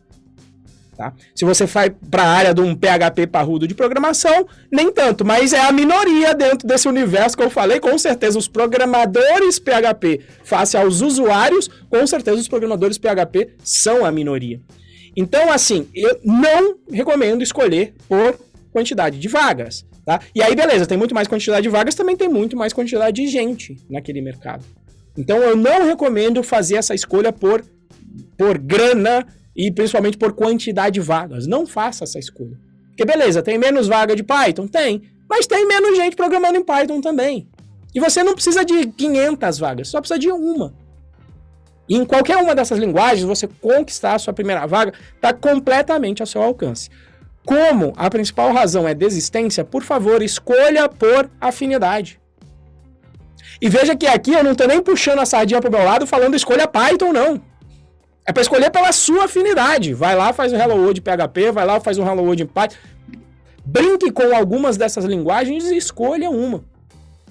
[0.95, 1.11] Tá?
[1.35, 5.51] Se você vai para a área de um PHP parrudo de programação, nem tanto, mas
[5.51, 7.79] é a minoria dentro desse universo que eu falei.
[7.79, 14.11] Com certeza, os programadores PHP face aos usuários, com certeza os programadores PHP são a
[14.11, 14.61] minoria.
[15.15, 18.39] Então, assim, eu não recomendo escolher por
[18.71, 19.85] quantidade de vagas.
[20.05, 20.19] Tá?
[20.35, 23.27] E aí, beleza, tem muito mais quantidade de vagas, também tem muito mais quantidade de
[23.27, 24.63] gente naquele mercado.
[25.17, 27.63] Então, eu não recomendo fazer essa escolha por,
[28.37, 29.25] por grana
[29.55, 31.47] e principalmente por quantidade de vagas.
[31.47, 32.57] Não faça essa escolha.
[32.89, 34.67] Porque beleza, tem menos vaga de Python?
[34.67, 35.01] Tem.
[35.29, 37.47] Mas tem menos gente programando em Python também.
[37.93, 40.73] E você não precisa de 500 vagas, só precisa de uma.
[41.87, 46.27] E em qualquer uma dessas linguagens, você conquistar a sua primeira vaga está completamente ao
[46.27, 46.89] seu alcance.
[47.45, 52.19] Como a principal razão é desistência, por favor, escolha por afinidade.
[53.61, 56.07] E veja que aqui eu não estou nem puxando a sardinha para o meu lado
[56.07, 57.41] falando escolha Python, não.
[58.25, 59.93] É para escolher pela sua afinidade.
[59.93, 62.75] Vai lá, faz um Hello World PHP, vai lá, faz um Hello World Python.
[63.65, 66.63] Brinque com algumas dessas linguagens e escolha uma.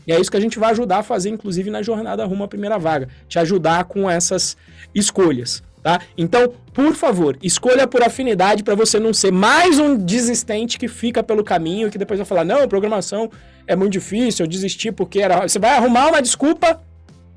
[0.07, 2.49] E é isso que a gente vai ajudar a fazer, inclusive, na jornada rumo à
[2.49, 3.09] primeira vaga.
[3.29, 4.57] Te ajudar com essas
[4.95, 6.01] escolhas, tá?
[6.19, 11.23] Então, por favor, escolha por afinidade para você não ser mais um desistente que fica
[11.23, 13.31] pelo caminho e que depois vai falar: não, programação
[13.67, 15.47] é muito difícil, eu desisti porque era.
[15.47, 16.83] Você vai arrumar uma desculpa,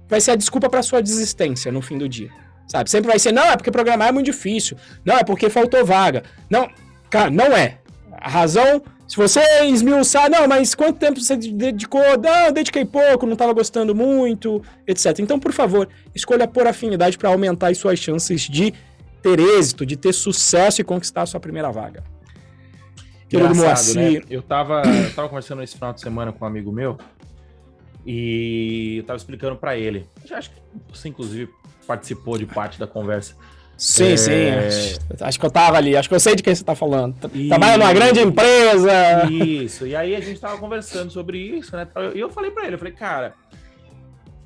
[0.10, 2.45] vai ser a desculpa para sua desistência no fim do dia.
[2.68, 2.90] Sabe?
[2.90, 4.78] Sempre vai ser, não, é porque programar é muito difícil.
[5.04, 6.24] Não, é porque faltou vaga.
[6.50, 6.70] Não,
[7.10, 7.80] cara, não é.
[8.12, 12.02] A razão, se você esmiuçar, não, mas quanto tempo você dedicou?
[12.22, 15.20] Não, dediquei pouco, não estava gostando muito, etc.
[15.20, 18.74] Então, por favor, escolha por afinidade para aumentar as suas chances de
[19.22, 22.04] ter êxito, de ter sucesso e conquistar a sua primeira vaga.
[23.32, 24.22] Engraçado, né?
[24.30, 26.98] Eu tava, eu tava conversando esse final de semana com um amigo meu
[28.06, 30.08] e eu tava explicando para ele.
[30.32, 30.62] Acho que
[30.92, 31.52] você, inclusive,
[31.86, 33.36] participou de parte da conversa.
[33.78, 34.18] Sim, é...
[34.70, 34.98] sim.
[35.20, 37.16] Acho que eu tava ali, acho que eu sei de quem você tá falando.
[37.34, 37.50] E...
[37.50, 39.30] Trabalha numa grande empresa.
[39.30, 39.86] Isso.
[39.86, 41.88] E aí a gente tava conversando sobre isso, né?
[42.14, 43.34] E eu falei para ele, eu falei, cara,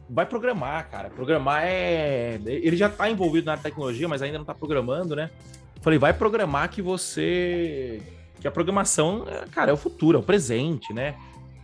[0.09, 1.09] vai programar, cara.
[1.09, 2.39] Programar é.
[2.45, 5.29] Ele já tá envolvido na tecnologia, mas ainda não tá programando, né?
[5.75, 8.01] Eu falei, vai programar que você.
[8.41, 11.15] Que a programação, cara, é o futuro, é o presente, né?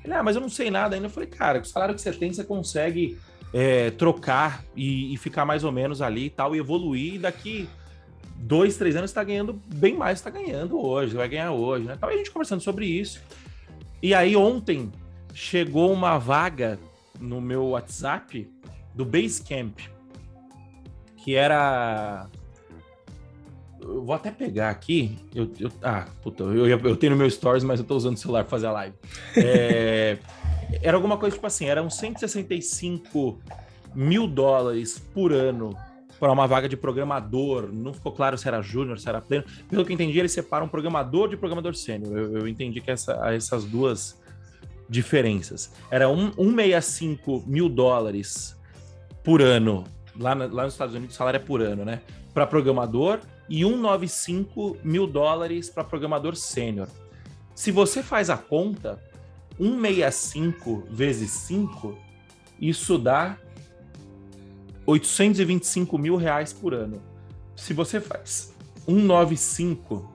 [0.03, 1.07] Ele, ah, mas eu não sei nada ainda.
[1.07, 3.17] Eu falei, cara, com o salário que você tem, você consegue
[3.55, 7.13] é, trocar e, e, ficar mais ou menos ali e tal, e evoluir.
[7.13, 7.69] E daqui
[8.35, 11.95] dois, três anos está ganhando bem mais está ganhando hoje, vai ganhar hoje, né?
[11.95, 13.23] Tava a gente conversando sobre isso.
[14.03, 14.91] E aí ontem
[15.33, 16.77] chegou uma vaga
[17.17, 18.45] no meu WhatsApp
[18.93, 19.79] do Basecamp,
[21.15, 22.27] que era
[23.79, 25.17] eu vou até pegar aqui.
[25.33, 28.19] Eu, eu ah, puta, eu, eu, tenho no meu stories, mas eu tô usando o
[28.19, 28.95] celular para fazer a live.
[29.37, 30.17] É,
[30.85, 33.39] era alguma coisa tipo assim, eram 165
[33.93, 35.75] mil dólares por ano
[36.19, 37.69] para uma vaga de programador.
[37.73, 39.43] Não ficou claro se era júnior, se era pleno.
[39.69, 42.17] Pelo que eu entendi, eles separam programador de programador sênior.
[42.17, 44.21] Eu, eu, entendi que essa, essas duas
[44.89, 45.73] diferenças.
[45.89, 48.55] Era um, 165 mil dólares
[49.23, 49.83] por ano
[50.19, 52.01] lá, lá nos Estados Unidos o salário é por ano, né?
[52.33, 53.19] Para programador
[53.49, 56.87] e 195 mil dólares para programador sênior.
[57.53, 58.99] Se você faz a conta,
[59.57, 61.97] 165 vezes 5,
[62.59, 63.37] isso dá
[64.85, 67.01] 825 mil reais por ano.
[67.55, 68.53] Se você faz
[68.85, 70.11] 195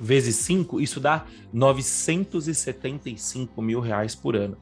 [0.00, 4.56] vezes 5, isso dá 975 mil reais por ano.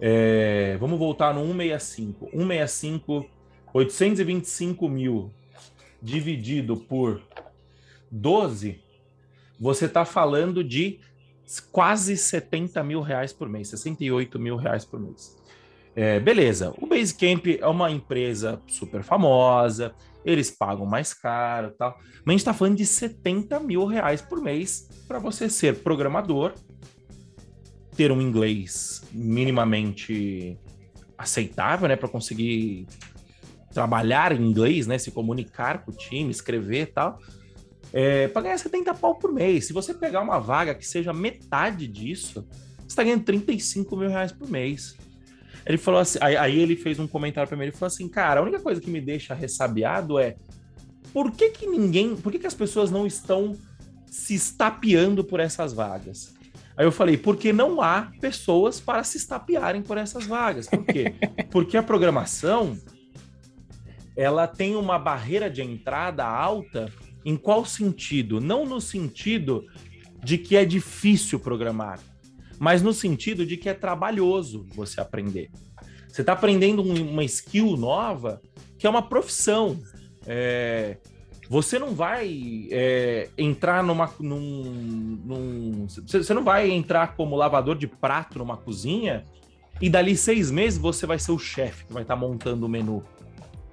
[0.00, 2.30] É, vamos voltar no 165.
[2.30, 3.26] 165,
[3.72, 5.30] 825 mil
[6.02, 7.22] dividido por
[8.10, 8.80] 12,
[9.58, 10.98] você está falando de
[11.58, 15.36] quase 70 mil reais por mês, 68 mil reais por mês.
[15.96, 19.92] É, beleza, o Basecamp é uma empresa super famosa,
[20.24, 24.40] eles pagam mais caro tal, mas a gente está falando de 70 mil reais por
[24.40, 26.52] mês para você ser programador,
[27.96, 30.56] ter um inglês minimamente
[31.18, 32.86] aceitável, né, para conseguir
[33.72, 37.18] trabalhar em inglês, né, se comunicar com o time, escrever tal,
[37.92, 39.66] é, para ganhar 70 pau por mês.
[39.66, 42.46] Se você pegar uma vaga que seja metade disso,
[42.78, 44.96] você está ganhando 35 mil reais por mês.
[45.66, 48.40] Ele falou assim, aí, aí ele fez um comentário para mim, ele falou assim, cara,
[48.40, 50.36] a única coisa que me deixa ressabiado é
[51.12, 53.56] por que que ninguém, por que que as pessoas não estão
[54.06, 56.34] se estapeando por essas vagas?
[56.76, 60.66] Aí eu falei, porque não há pessoas para se estapearem por essas vagas.
[60.66, 61.14] Por quê?
[61.50, 62.78] Porque a programação,
[64.16, 66.90] ela tem uma barreira de entrada alta
[67.24, 68.40] em qual sentido?
[68.40, 69.64] Não no sentido
[70.22, 72.00] de que é difícil programar,
[72.58, 75.50] mas no sentido de que é trabalhoso você aprender.
[76.08, 78.40] Você está aprendendo uma skill nova
[78.78, 79.78] que é uma profissão.
[80.26, 80.98] É,
[81.48, 84.12] você não vai é, entrar numa.
[84.18, 89.24] Num, num, você não vai entrar como lavador de prato numa cozinha
[89.80, 92.68] e dali seis meses você vai ser o chefe que vai estar tá montando o
[92.68, 93.02] menu.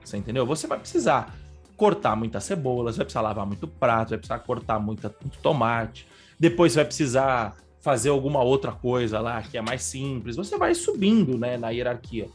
[0.03, 0.45] Você entendeu?
[0.45, 1.35] Você vai precisar
[1.77, 6.07] cortar muita cebola, você vai precisar lavar muito prato, vai precisar cortar muita, muito tomate.
[6.39, 10.35] Depois você vai precisar fazer alguma outra coisa lá que é mais simples.
[10.35, 12.27] Você vai subindo né, na hierarquia.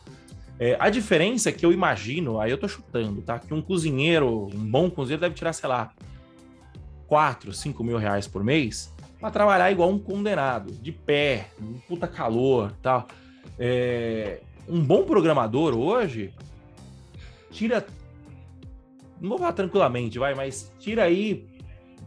[0.58, 3.38] É, a diferença é que eu imagino, aí eu tô chutando, tá?
[3.38, 5.90] Que um cozinheiro, um bom cozinheiro, deve tirar, sei lá,
[7.08, 12.06] 4, 5 mil reais por mês para trabalhar igual um condenado, de pé, um puta
[12.06, 13.08] calor tal.
[13.58, 16.32] É, um bom programador hoje
[17.50, 17.84] tira
[19.22, 21.46] não vou falar tranquilamente, vai, mas tira aí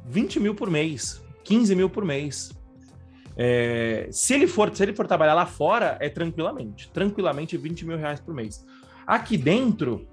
[0.08, 2.52] 20 mil por mês, 15 mil por mês.
[3.38, 6.90] É, se, ele for, se ele for trabalhar lá fora, é tranquilamente.
[6.90, 8.66] Tranquilamente 20 mil reais por mês.
[9.08, 10.08] Aqui dentro.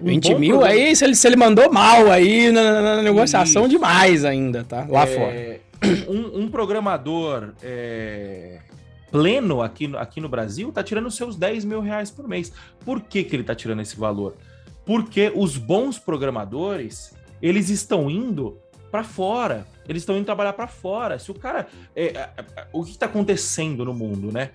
[0.00, 0.66] Um 20 mil programa...
[0.66, 3.70] aí, se ele, se ele mandou mal aí na, na negociação Isso.
[3.70, 4.86] demais ainda, tá?
[4.88, 5.66] Lá é, fora.
[6.08, 8.60] Um, um programador é,
[9.12, 12.50] pleno aqui, aqui no Brasil tá tirando seus 10 mil reais por mês.
[12.82, 14.36] Por que, que ele tá tirando esse valor?
[14.86, 17.12] Porque os bons programadores,
[17.42, 18.56] eles estão indo
[18.90, 19.66] para fora.
[19.88, 21.18] Eles estão indo trabalhar para fora.
[21.18, 21.66] Se o cara.
[21.94, 24.52] É, é, é, o que está acontecendo no mundo, né?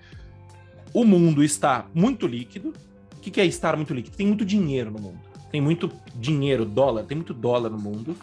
[0.92, 2.72] O mundo está muito líquido.
[3.14, 4.16] O que, que é estar muito líquido?
[4.16, 5.20] Tem muito dinheiro no mundo.
[5.50, 8.16] Tem muito dinheiro, dólar, tem muito dólar no mundo,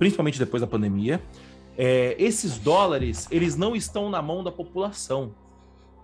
[0.00, 1.22] principalmente depois da pandemia.
[1.78, 5.32] É, esses dólares, eles não estão na mão da população.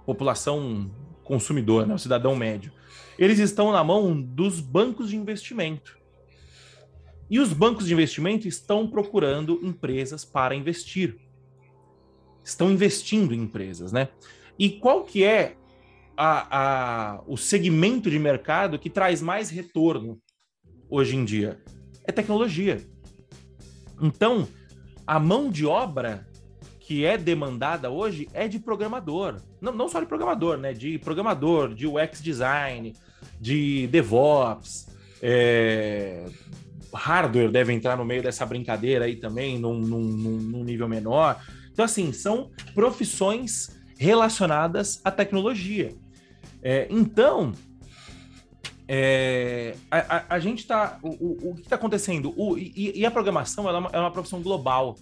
[0.06, 0.88] População
[1.24, 1.94] consumidor, né?
[1.94, 2.70] O cidadão médio
[3.18, 5.98] eles estão na mão dos bancos de investimento.
[7.28, 11.16] E os bancos de investimento estão procurando empresas para investir.
[12.44, 14.08] Estão investindo em empresas, né?
[14.58, 15.56] E qual que é
[16.16, 20.18] a, a, o segmento de mercado que traz mais retorno
[20.88, 21.60] hoje em dia?
[22.04, 22.80] É tecnologia.
[24.00, 24.46] Então,
[25.06, 26.26] a mão de obra
[26.78, 29.42] que é demandada hoje é de programador.
[29.60, 30.72] Não, não só de programador, né?
[30.72, 32.94] De programador, de UX design,
[33.40, 34.86] de DevOps,
[35.22, 36.26] é,
[36.94, 41.40] hardware deve entrar no meio dessa brincadeira aí também, num, num, num nível menor.
[41.72, 45.94] Então, assim, são profissões relacionadas à tecnologia.
[46.62, 47.52] É, então,
[48.88, 50.98] é, a, a, a, gente está.
[51.02, 52.32] O, o, que está acontecendo?
[52.36, 54.96] O, e, e, a programação é uma, é uma profissão global.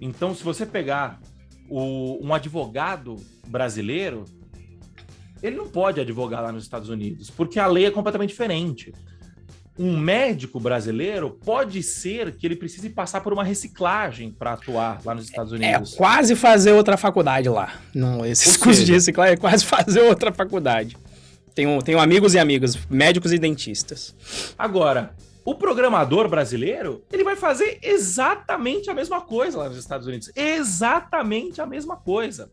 [0.00, 1.20] Então, se você pegar
[1.68, 3.16] o, um advogado
[3.46, 4.24] brasileiro,
[5.42, 8.92] ele não pode advogar lá nos Estados Unidos, porque a lei é completamente diferente.
[9.78, 15.14] Um médico brasileiro pode ser que ele precise passar por uma reciclagem para atuar lá
[15.14, 15.94] nos Estados é Unidos.
[15.94, 17.72] É quase fazer outra faculdade lá.
[17.94, 20.98] Não, esses Ou cursos seja, de reciclagem é quase fazer outra faculdade.
[21.54, 24.14] Tenho, tenho amigos e amigas, médicos e dentistas.
[24.58, 25.14] Agora,
[25.44, 30.30] o programador brasileiro, ele vai fazer exatamente a mesma coisa lá nos Estados Unidos.
[30.36, 32.50] Exatamente a mesma coisa.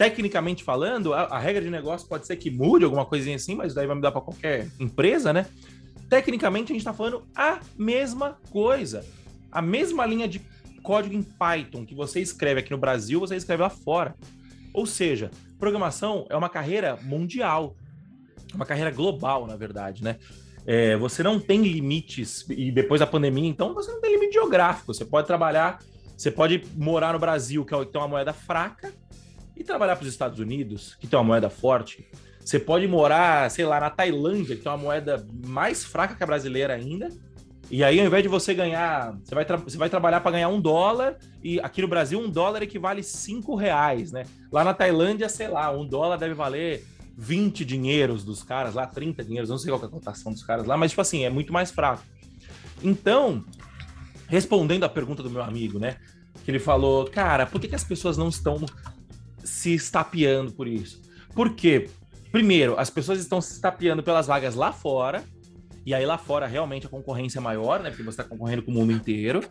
[0.00, 3.74] Tecnicamente falando, a, a, regra de negócio pode ser que mude alguma coisinha assim, mas
[3.74, 5.44] daí vai mudar para qualquer empresa, né?
[6.08, 9.04] Tecnicamente, a gente está falando a mesma coisa.
[9.52, 10.40] A mesma linha de
[10.82, 14.14] código em Python que você escreve aqui no Brasil, você escreve lá fora.
[14.72, 17.76] Ou seja, programação é uma carreira mundial,
[18.54, 20.16] uma carreira global, na verdade, né?
[20.64, 24.94] É, você não tem limites, e depois da pandemia, então, você não tem limite geográfico.
[24.94, 25.78] Você pode trabalhar,
[26.16, 28.94] você pode morar no Brasil, que é uma moeda fraca,
[29.60, 32.08] e trabalhar para os Estados Unidos, que tem uma moeda forte.
[32.42, 36.26] Você pode morar, sei lá, na Tailândia, que tem uma moeda mais fraca que a
[36.26, 37.10] brasileira ainda,
[37.70, 40.60] e aí, ao invés de você ganhar, você vai, você vai trabalhar para ganhar um
[40.60, 44.24] dólar, e aqui no Brasil, um dólar equivale cinco reais, né?
[44.50, 46.84] Lá na Tailândia, sei lá, um dólar deve valer
[47.16, 50.66] 20 dinheiros dos caras lá, 30 dinheiros, não sei qual é a cotação dos caras
[50.66, 52.02] lá, mas, tipo assim, é muito mais fraco.
[52.82, 53.44] Então,
[54.26, 55.96] respondendo à pergunta do meu amigo, né?
[56.44, 58.64] Que ele falou, cara, por que, que as pessoas não estão
[59.44, 61.00] se estapeando por isso?
[61.34, 61.88] Porque,
[62.32, 65.22] primeiro, as pessoas estão se estapeando pelas vagas lá fora,
[65.84, 67.90] e aí lá fora realmente a concorrência é maior, né?
[67.90, 69.42] Porque você está concorrendo com o mundo inteiro.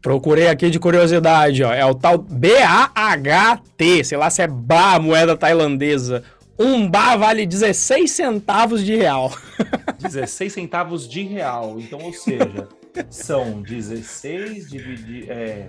[0.00, 1.72] Procurei aqui de curiosidade, ó.
[1.72, 6.22] É o tal BAHT, sei lá se é BA, moeda tailandesa.
[6.58, 9.30] Um bar vale 16 centavos de real.
[10.00, 11.78] 16 centavos de real.
[11.78, 12.68] Então, ou seja,
[13.10, 15.30] são 16 dividido.
[15.30, 15.68] É,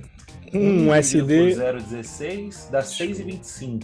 [0.54, 1.56] um USD.
[1.56, 3.84] 0,16 dá 6,25.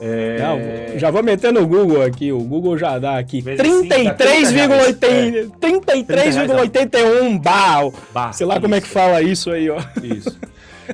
[0.00, 0.38] É...
[0.38, 0.58] Não,
[0.98, 6.34] já vou meter no Google aqui, o Google já dá aqui 33,81 33,
[7.40, 7.88] bar.
[8.12, 8.32] bar.
[8.32, 8.62] Sei lá isso.
[8.62, 9.78] como é que fala isso aí, ó.
[10.02, 10.36] Isso.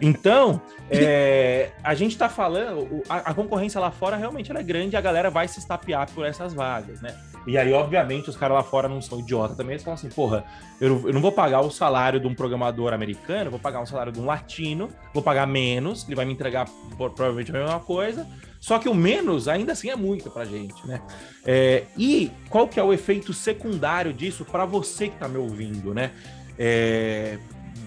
[0.02, 5.00] Então, é, a gente está falando, a, a, concorrência lá fora realmente é grande a
[5.00, 7.14] galera vai se estapear por essas vagas, né?
[7.46, 10.44] E aí, obviamente, os caras lá fora não são idiota também, eles falam assim, porra,
[10.80, 14.12] eu, eu não vou pagar o salário de um programador americano, vou pagar o salário
[14.12, 18.26] de um latino, vou pagar menos, ele vai me entregar provavelmente a mesma coisa,
[18.60, 21.00] só que o menos ainda assim é muito pra gente, né?
[21.46, 25.94] É, e qual que é o efeito secundário disso para você que tá me ouvindo,
[25.94, 26.12] né?
[26.58, 27.38] É,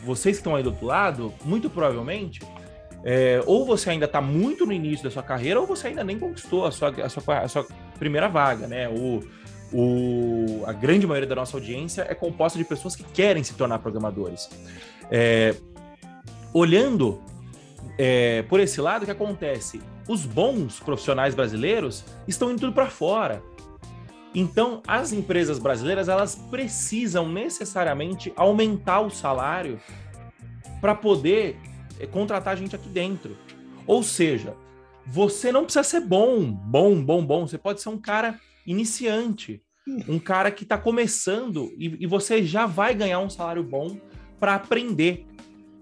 [0.03, 2.39] vocês que estão aí do outro lado, muito provavelmente
[3.03, 6.19] é, ou você ainda está muito no início da sua carreira, ou você ainda nem
[6.19, 8.87] conquistou a sua, a sua, a sua primeira vaga, né?
[8.89, 9.21] O,
[9.73, 13.79] o, a grande maioria da nossa audiência é composta de pessoas que querem se tornar
[13.79, 14.49] programadores.
[15.09, 15.55] É,
[16.53, 17.21] olhando
[17.97, 19.81] é, por esse lado, o que acontece?
[20.07, 23.41] Os bons profissionais brasileiros estão indo tudo para fora.
[24.33, 29.79] Então, as empresas brasileiras elas precisam necessariamente aumentar o salário
[30.79, 31.57] para poder
[31.99, 33.37] é contratar gente aqui dentro.
[33.85, 34.55] Ou seja,
[35.05, 37.47] você não precisa ser bom, bom, bom, bom.
[37.47, 39.61] Você pode ser um cara iniciante,
[40.07, 43.99] um cara que está começando e, e, você já vai ganhar um salário bom
[44.39, 45.25] para aprender.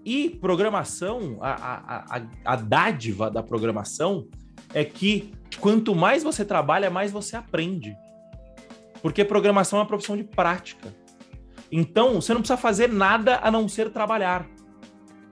[0.04, 4.26] E programação, a, a, a, a dádiva da programação
[4.72, 7.94] é que quanto mais você trabalha, mais você aprende.
[9.02, 10.94] Porque programação é uma profissão de prática.
[11.70, 14.46] Então, você não precisa fazer nada a não ser trabalhar.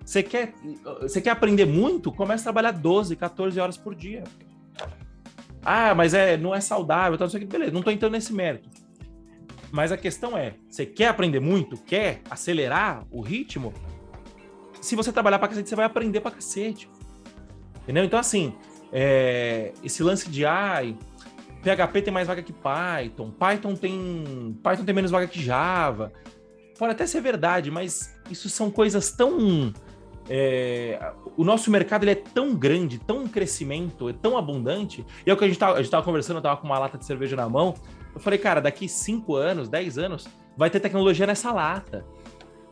[0.04, 0.54] Você quer,
[1.00, 2.12] você quer aprender muito?
[2.12, 4.24] Comece a trabalhar 12, 14 horas por dia.
[5.70, 7.46] Ah, mas é, não é saudável, não sei o que.
[7.46, 8.70] Beleza, não estou entrando nesse mérito.
[9.70, 11.76] Mas a questão é, você quer aprender muito?
[11.76, 13.74] Quer acelerar o ritmo?
[14.80, 16.88] Se você trabalhar pra cacete, você vai aprender pra cacete.
[17.82, 18.02] Entendeu?
[18.02, 18.54] Então, assim,
[18.90, 20.96] é, esse lance de ai,
[21.62, 26.14] PHP tem mais vaga que Python, Python tem, Python tem menos vaga que Java.
[26.78, 29.70] Pode até ser verdade, mas isso são coisas tão
[30.28, 35.04] é, o nosso mercado ele é tão grande, tão crescimento, é tão abundante.
[35.26, 36.78] E é o que a gente tava, a gente tava conversando, eu tava com uma
[36.78, 37.74] lata de cerveja na mão.
[38.14, 42.04] Eu falei, cara, daqui 5 anos, 10 anos, vai ter tecnologia nessa lata.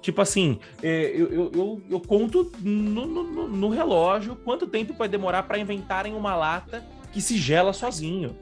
[0.03, 5.09] Tipo assim, é, eu, eu, eu, eu, conto no, no, no, relógio quanto tempo vai
[5.09, 8.37] demorar para inventarem uma lata que se gela sozinho,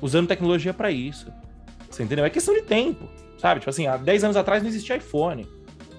[0.00, 1.30] usando tecnologia para isso.
[1.90, 2.24] Você entendeu?
[2.24, 3.06] É questão de tempo,
[3.36, 3.60] sabe?
[3.60, 5.46] Tipo assim, há 10 anos atrás não existia iPhone.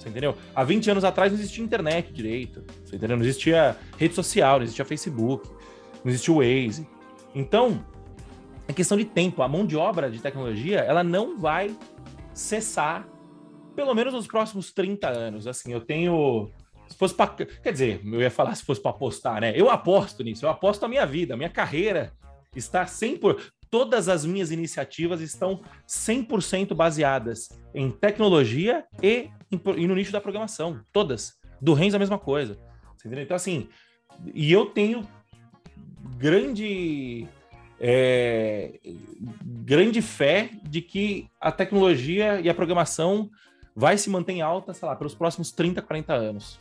[0.01, 0.35] Você entendeu?
[0.55, 2.63] Há 20 anos atrás não existia internet direito.
[2.83, 3.17] Você entendeu?
[3.17, 5.47] Não existia rede social, não existia Facebook,
[6.03, 6.87] não existia o Waze.
[7.35, 7.85] Então,
[8.67, 9.43] é questão de tempo.
[9.43, 11.75] A mão de obra de tecnologia, ela não vai
[12.33, 13.07] cessar,
[13.75, 15.45] pelo menos nos próximos 30 anos.
[15.45, 16.49] Assim, eu tenho.
[16.87, 17.27] Se fosse para.
[17.29, 19.53] Quer dizer, eu ia falar se fosse para apostar, né?
[19.55, 22.11] Eu aposto nisso, eu aposto a minha vida, a minha carreira
[22.55, 23.39] está 100%.
[23.69, 30.81] Todas as minhas iniciativas estão 100% baseadas em tecnologia e e no nicho da programação.
[30.91, 31.33] Todas.
[31.61, 32.57] Do Renzo a mesma coisa.
[33.05, 33.67] Então, assim,
[34.33, 35.07] e eu tenho
[36.17, 37.27] grande.
[37.83, 38.79] É,
[39.43, 43.29] grande fé de que a tecnologia e a programação
[43.75, 46.59] vai se manter em alta, sei lá, pelos próximos 30, 40 anos.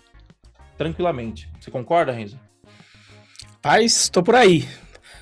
[0.79, 1.51] Tranquilamente.
[1.61, 2.41] Você concorda, Renzo?
[3.61, 4.67] Paz, estou por aí.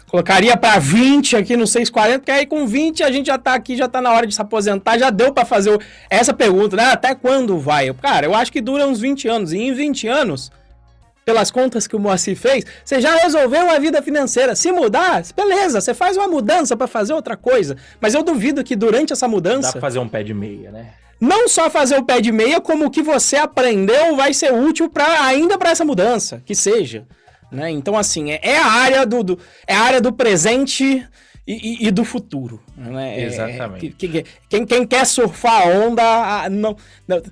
[0.08, 3.76] Colocaria para 20 aqui no 640, porque aí com 20 a gente já tá aqui,
[3.76, 5.78] já tá na hora de se aposentar, já deu para fazer o...
[6.08, 6.84] essa pergunta, né?
[6.84, 7.92] Até quando vai?
[7.92, 9.52] Cara, eu acho que dura uns 20 anos.
[9.52, 10.50] E em 20 anos,
[11.26, 14.56] pelas contas que o Moacir fez, você já resolveu a vida financeira.
[14.56, 17.76] Se mudar, beleza, você faz uma mudança para fazer outra coisa.
[18.00, 19.68] Mas eu duvido que durante essa mudança.
[19.68, 20.86] Dá pra fazer um pé de meia, né?
[21.20, 24.88] Não só fazer o pé de meia, como o que você aprendeu vai ser útil
[24.88, 27.04] para ainda para essa mudança, que seja.
[27.50, 27.70] Né?
[27.70, 31.06] Então, assim, é, é a área do, do, é a área do presente
[31.46, 32.60] e, e, e do futuro.
[32.76, 33.20] Né?
[33.20, 33.86] É, Exatamente.
[33.86, 36.76] É, quem, quem, quer surfar a onda, não,
[37.06, 37.22] não,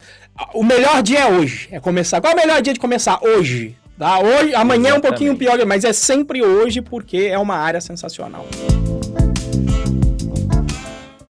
[0.54, 1.68] o melhor dia é hoje.
[1.70, 2.20] É começar.
[2.20, 3.18] Qual é o melhor dia de começar?
[3.22, 3.76] Hoje.
[3.98, 4.18] Tá?
[4.18, 4.88] Hoje, amanhã Exatamente.
[4.88, 8.46] é um pouquinho pior, mas é sempre hoje porque é uma área sensacional.